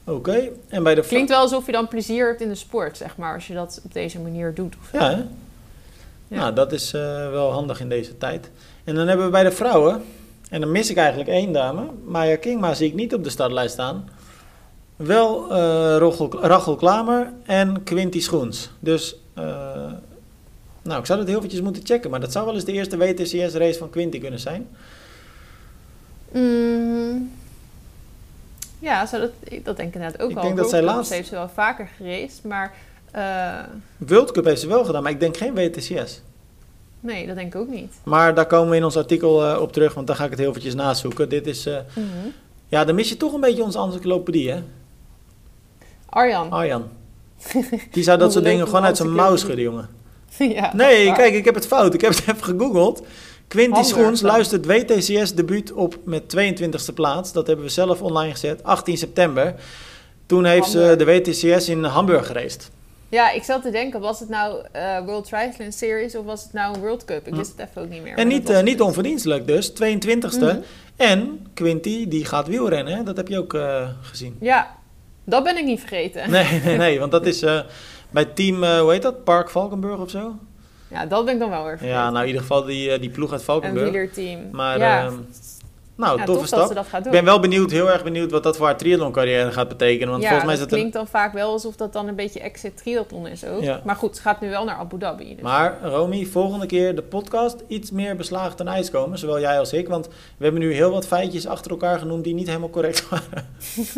Oké, 0.04 0.48
en 0.68 0.82
bij 0.82 0.94
de... 0.94 1.00
Klinkt 1.00 1.30
wel 1.30 1.38
alsof 1.40 1.66
je 1.66 1.72
dan 1.72 1.88
plezier 1.88 2.26
hebt 2.26 2.40
in 2.40 2.48
de 2.48 2.54
sport, 2.54 2.96
zeg 2.96 3.16
maar. 3.16 3.34
Als 3.34 3.46
je 3.46 3.54
dat 3.54 3.80
op 3.84 3.92
deze 3.92 4.18
manier 4.20 4.54
doet. 4.54 4.74
Of 4.80 4.92
Ja, 4.92 5.10
hè? 5.10 5.16
Ja. 6.28 6.36
Nou, 6.40 6.54
dat 6.54 6.72
is 6.72 6.92
eh, 6.92 7.00
wel 7.30 7.52
handig 7.52 7.80
in 7.80 7.88
deze 7.88 8.18
tijd. 8.18 8.50
En 8.84 8.94
dan 8.94 9.06
hebben 9.08 9.26
we 9.26 9.32
bij 9.32 9.42
de 9.44 9.50
vrouwen, 9.52 10.02
en 10.50 10.60
dan 10.60 10.70
mis 10.70 10.90
ik 10.90 10.96
eigenlijk 10.96 11.28
één 11.30 11.52
dame. 11.52 11.86
Maya 12.04 12.36
Kingma 12.36 12.74
zie 12.74 12.88
ik 12.88 12.94
niet 12.94 13.14
op 13.14 13.24
de 13.24 13.30
startlijst 13.30 13.72
staan. 13.72 14.08
Wel 14.96 15.50
eh 15.52 15.96
Rachel, 15.98 16.40
Rachel 16.40 16.76
Klamer 16.76 17.32
en 17.46 17.82
Quinty 17.82 18.20
Schoens. 18.20 18.70
Dus, 18.80 19.16
eh, 19.34 19.44
nou, 20.82 21.00
ik 21.00 21.06
zou 21.06 21.18
dat 21.18 21.28
heel 21.28 21.36
eventjes 21.36 21.60
moeten 21.60 21.86
checken. 21.86 22.10
Maar 22.10 22.20
dat 22.20 22.32
zou 22.32 22.44
wel 22.44 22.54
eens 22.54 22.64
de 22.64 22.72
eerste 22.72 22.96
WTCS-race 22.96 23.78
van 23.78 23.90
Quinty 23.90 24.20
kunnen 24.20 24.40
zijn. 24.40 24.66
Mm, 26.32 27.30
ja, 28.78 29.06
zo 29.06 29.18
dat, 29.18 29.30
ik- 29.44 29.64
dat 29.64 29.76
denk 29.76 29.88
ik 29.88 29.94
inderdaad 29.94 30.20
ook 30.22 30.28
Ik 30.28 30.34
wel. 30.34 30.44
denk 30.44 30.56
dat 30.56 30.68
zij 30.70 30.82
laatst- 30.82 31.12
heeft 31.12 31.28
ze 31.28 31.34
wel 31.34 31.48
vaker 31.48 31.88
gereisd, 31.96 32.44
maar 32.44 32.74
eh, 33.10 33.52
World 33.96 34.30
Cup 34.32 34.44
heeft 34.44 34.60
ze 34.60 34.66
wel 34.68 34.84
gedaan, 34.84 35.02
maar 35.02 35.12
ik 35.12 35.20
denk 35.20 35.36
geen 35.36 35.54
WTCS. 35.54 36.20
Nee, 37.04 37.26
dat 37.26 37.36
denk 37.36 37.54
ik 37.54 37.60
ook 37.60 37.68
niet. 37.68 37.92
Maar 38.04 38.34
daar 38.34 38.46
komen 38.46 38.70
we 38.70 38.76
in 38.76 38.84
ons 38.84 38.96
artikel 38.96 39.44
eh, 39.46 39.60
op 39.60 39.72
terug, 39.72 39.94
want 39.94 40.06
dan 40.06 40.16
ga 40.16 40.24
ik 40.24 40.30
het 40.30 40.38
heel 40.38 40.48
eventjes 40.48 40.74
nazoeken. 40.74 41.28
Dit 41.28 41.46
is, 41.46 41.66
eh, 41.66 41.76
Mhm. 41.94 42.06
ja, 42.68 42.84
dan 42.84 42.94
mis 42.94 43.08
je 43.08 43.16
toch 43.16 43.32
een 43.32 43.40
beetje 43.40 43.62
onze 43.62 43.78
encyclopedie, 43.78 44.50
hè? 44.50 44.62
Arjan. 46.08 46.50
Arjan. 46.50 46.88
Die 47.90 48.02
zou 48.02 48.18
dat 48.24 48.32
soort 48.32 48.44
dingen 48.44 48.66
gewoon 48.66 48.84
uit 48.84 48.96
zijn 48.96 49.12
mouw 49.12 49.36
schudden, 49.36 49.64
jongen. 49.64 49.88
ja, 50.38 50.72
Nee, 50.74 51.06
waar. 51.06 51.16
kijk, 51.16 51.34
ik 51.34 51.44
heb 51.44 51.54
het 51.54 51.66
fout. 51.66 51.94
Ik 51.94 52.00
heb 52.00 52.10
het 52.10 52.20
even 52.28 52.44
gegoogeld. 52.44 53.02
Quinty 53.48 53.82
Schoens 53.82 54.20
luistert 54.20 54.66
WTCS 54.66 55.34
debuut 55.34 55.72
op 55.72 55.96
met 56.04 56.22
22e 56.36 56.92
plaats. 56.94 57.32
Dat 57.32 57.46
hebben 57.46 57.64
we 57.64 57.70
zelf 57.70 58.02
online 58.02 58.30
gezet, 58.32 58.62
18 58.62 58.96
september. 58.98 59.54
Toen 60.26 60.44
heeft 60.44 60.70
ze 60.70 60.94
de 60.98 61.04
WTCS 61.04 61.68
in 61.68 61.84
Hamburg 61.84 62.26
gereisd. 62.26 62.70
Ja, 63.14 63.30
ik 63.30 63.42
zat 63.42 63.62
te 63.62 63.70
denken, 63.70 64.00
was 64.00 64.20
het 64.20 64.28
nou 64.28 64.64
eh, 64.72 64.98
World 65.04 65.24
Triathlon 65.26 65.72
Series 65.72 66.16
of 66.16 66.24
was 66.24 66.42
het 66.42 66.52
nou 66.52 66.74
een 66.74 66.80
World 66.80 67.04
Cup? 67.04 67.26
Ik 67.26 67.32
Hm. 67.32 67.38
wist 67.38 67.50
het 67.56 67.68
even 67.68 67.82
ook 67.82 67.88
niet 67.88 68.02
meer. 68.02 68.16
En 68.16 68.28
niet, 68.28 68.50
eh, 68.50 68.62
niet 68.62 68.80
onverdienstelijk 68.80 69.46
dus, 69.46 69.68
22e. 69.72 70.44
Mhm. 70.44 70.56
En 70.96 71.46
Quinty, 71.54 72.08
die 72.08 72.24
gaat 72.24 72.46
wielrennen, 72.46 72.96
hè? 72.96 73.02
dat 73.02 73.16
heb 73.16 73.28
je 73.28 73.38
ook 73.38 73.54
eh, 73.54 73.88
gezien. 74.02 74.36
Ja, 74.40 74.76
dat 75.24 75.44
ben 75.44 75.56
ik 75.56 75.64
niet 75.64 75.80
vergeten. 75.80 76.30
Nee, 76.30 76.60
nee, 76.64 76.76
nee, 76.76 76.98
want 76.98 77.12
dat 77.12 77.26
is 77.26 77.44
bij 78.10 78.24
team, 78.24 78.64
hoe 78.64 78.92
heet 78.92 79.02
dat? 79.02 79.24
Park 79.24 79.50
Valkenburg 79.50 80.00
of 80.00 80.10
zo? 80.10 80.36
Ja, 80.88 81.06
dat 81.06 81.24
ben 81.24 81.34
ik 81.34 81.40
dan 81.40 81.50
wel 81.50 81.64
weer 81.64 81.78
vergeten. 81.78 81.94
Ja, 82.00 82.10
nou 82.10 82.20
in 82.20 82.26
ieder 82.26 82.40
geval 82.40 82.64
die, 82.64 82.98
die 82.98 83.10
ploeg 83.10 83.30
uit 83.30 83.40
een 83.40 83.46
Valkenburg. 83.46 83.84
wielerteam. 83.90 84.40
Maar, 84.52 84.78
ja, 84.78 85.04
ehm, 85.04 85.14
nou, 85.96 86.18
ja 86.18 86.24
toffe 86.24 86.56
dat 86.56 86.74
stap. 86.74 86.90
dat 86.92 87.06
Ik 87.06 87.10
ben 87.10 87.24
wel 87.24 87.40
benieuwd, 87.40 87.70
heel 87.70 87.90
erg 87.90 88.02
benieuwd 88.02 88.30
wat 88.30 88.42
dat 88.42 88.56
voor 88.56 88.66
haar 88.66 88.76
triathlon 88.76 89.12
carrière 89.12 89.52
gaat 89.52 89.68
betekenen. 89.68 90.08
Want 90.08 90.22
ja, 90.22 90.28
volgens 90.28 90.50
mij 90.50 90.58
dat 90.58 90.66
is 90.66 90.72
het 90.72 90.72
een... 90.72 90.90
klinkt 90.90 91.12
dan 91.12 91.20
vaak 91.20 91.32
wel 91.32 91.50
alsof 91.52 91.76
dat 91.76 91.92
dan 91.92 92.08
een 92.08 92.14
beetje 92.14 92.40
exit 92.40 92.76
triathlon 92.76 93.26
is 93.26 93.44
ook. 93.44 93.62
Ja. 93.62 93.80
Maar 93.84 93.96
goed, 93.96 94.16
ze 94.16 94.22
gaat 94.22 94.40
nu 94.40 94.50
wel 94.50 94.64
naar 94.64 94.76
Abu 94.76 94.98
Dhabi. 94.98 95.34
Dus. 95.34 95.42
Maar 95.42 95.78
Romy, 95.82 96.24
volgende 96.24 96.66
keer 96.66 96.94
de 96.94 97.02
podcast 97.02 97.56
iets 97.66 97.90
meer 97.90 98.16
beslagen 98.16 98.56
ten 98.56 98.68
ijs 98.68 98.90
komen. 98.90 99.18
Zowel 99.18 99.40
jij 99.40 99.58
als 99.58 99.72
ik. 99.72 99.88
Want 99.88 100.06
we 100.36 100.44
hebben 100.44 100.60
nu 100.60 100.72
heel 100.72 100.90
wat 100.90 101.06
feitjes 101.06 101.46
achter 101.46 101.70
elkaar 101.70 101.98
genoemd 101.98 102.24
die 102.24 102.34
niet 102.34 102.46
helemaal 102.46 102.70
correct 102.70 103.08
waren. 103.08 103.48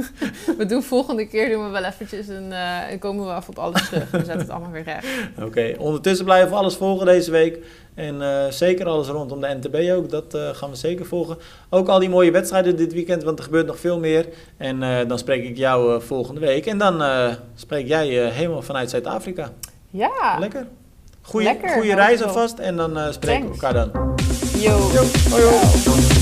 We 0.59 0.67
doen 0.67 0.83
volgende 0.83 1.27
keer 1.27 1.51
doen 1.51 1.65
we 1.65 1.71
wel 1.71 1.85
eventjes 1.85 2.29
een... 2.29 2.53
eh, 2.53 2.91
en 2.91 2.99
komen 2.99 3.27
we 3.27 3.35
even 3.35 3.49
op 3.49 3.59
alles 3.59 3.89
terug. 3.89 4.11
We 4.11 4.19
zetten 4.19 4.39
het 4.39 4.51
allemaal 4.51 4.71
weer 4.71 4.83
recht. 4.83 5.07
Oké, 5.47 5.75
ondertussen 5.79 6.25
blijven 6.25 6.51
we 6.51 6.57
alles 6.57 6.75
volgen 6.75 7.07
deze 7.07 7.31
week. 7.31 7.59
En 7.97 8.23
eh, 8.23 8.51
zeker 8.51 8.87
alles 8.87 9.09
rondom 9.09 9.41
de 9.41 9.59
NTB 9.61 9.91
ook. 9.97 10.11
Dat 10.11 10.35
eh, 10.35 10.49
gaan 10.53 10.71
we 10.71 10.77
zeker 10.77 11.07
volgen. 11.07 11.37
Ook 11.69 11.89
al 11.89 11.99
die 11.99 12.09
mooie 12.09 12.31
wedstrijden 12.31 12.77
dit 12.77 12.93
weekend, 12.93 13.23
want 13.23 13.39
er 13.39 13.45
gebeurt 13.45 13.67
nog 13.67 13.79
veel 13.79 13.99
meer. 13.99 14.27
En 14.57 14.83
eh, 14.83 15.09
dan 15.09 15.19
spreek 15.19 15.45
ik 15.45 15.57
jou 15.57 16.03
volgende 16.03 16.41
week. 16.41 16.67
En 16.67 16.79
dan 16.79 17.03
spreek 17.55 17.87
jij 17.87 18.09
helemaal 18.31 18.63
vanuit 18.63 18.91
Zuid-Afrika. 18.91 19.51
Ja, 19.91 20.37
Lekker. 20.39 20.67
Goeie, 21.23 21.47
Lekker, 21.47 21.69
goeie 21.69 21.81
dankjewel. 21.87 22.07
reis 22.07 22.23
alvast. 22.23 22.59
En 22.59 22.77
dan 22.77 23.13
spreken 23.13 23.45
we 23.47 23.51
elkaar 23.53 23.75
dan. 23.75 23.91
yo. 24.59 24.91
Yo, 24.93 25.03
hoi 25.31 25.43
hoi. 25.43 26.16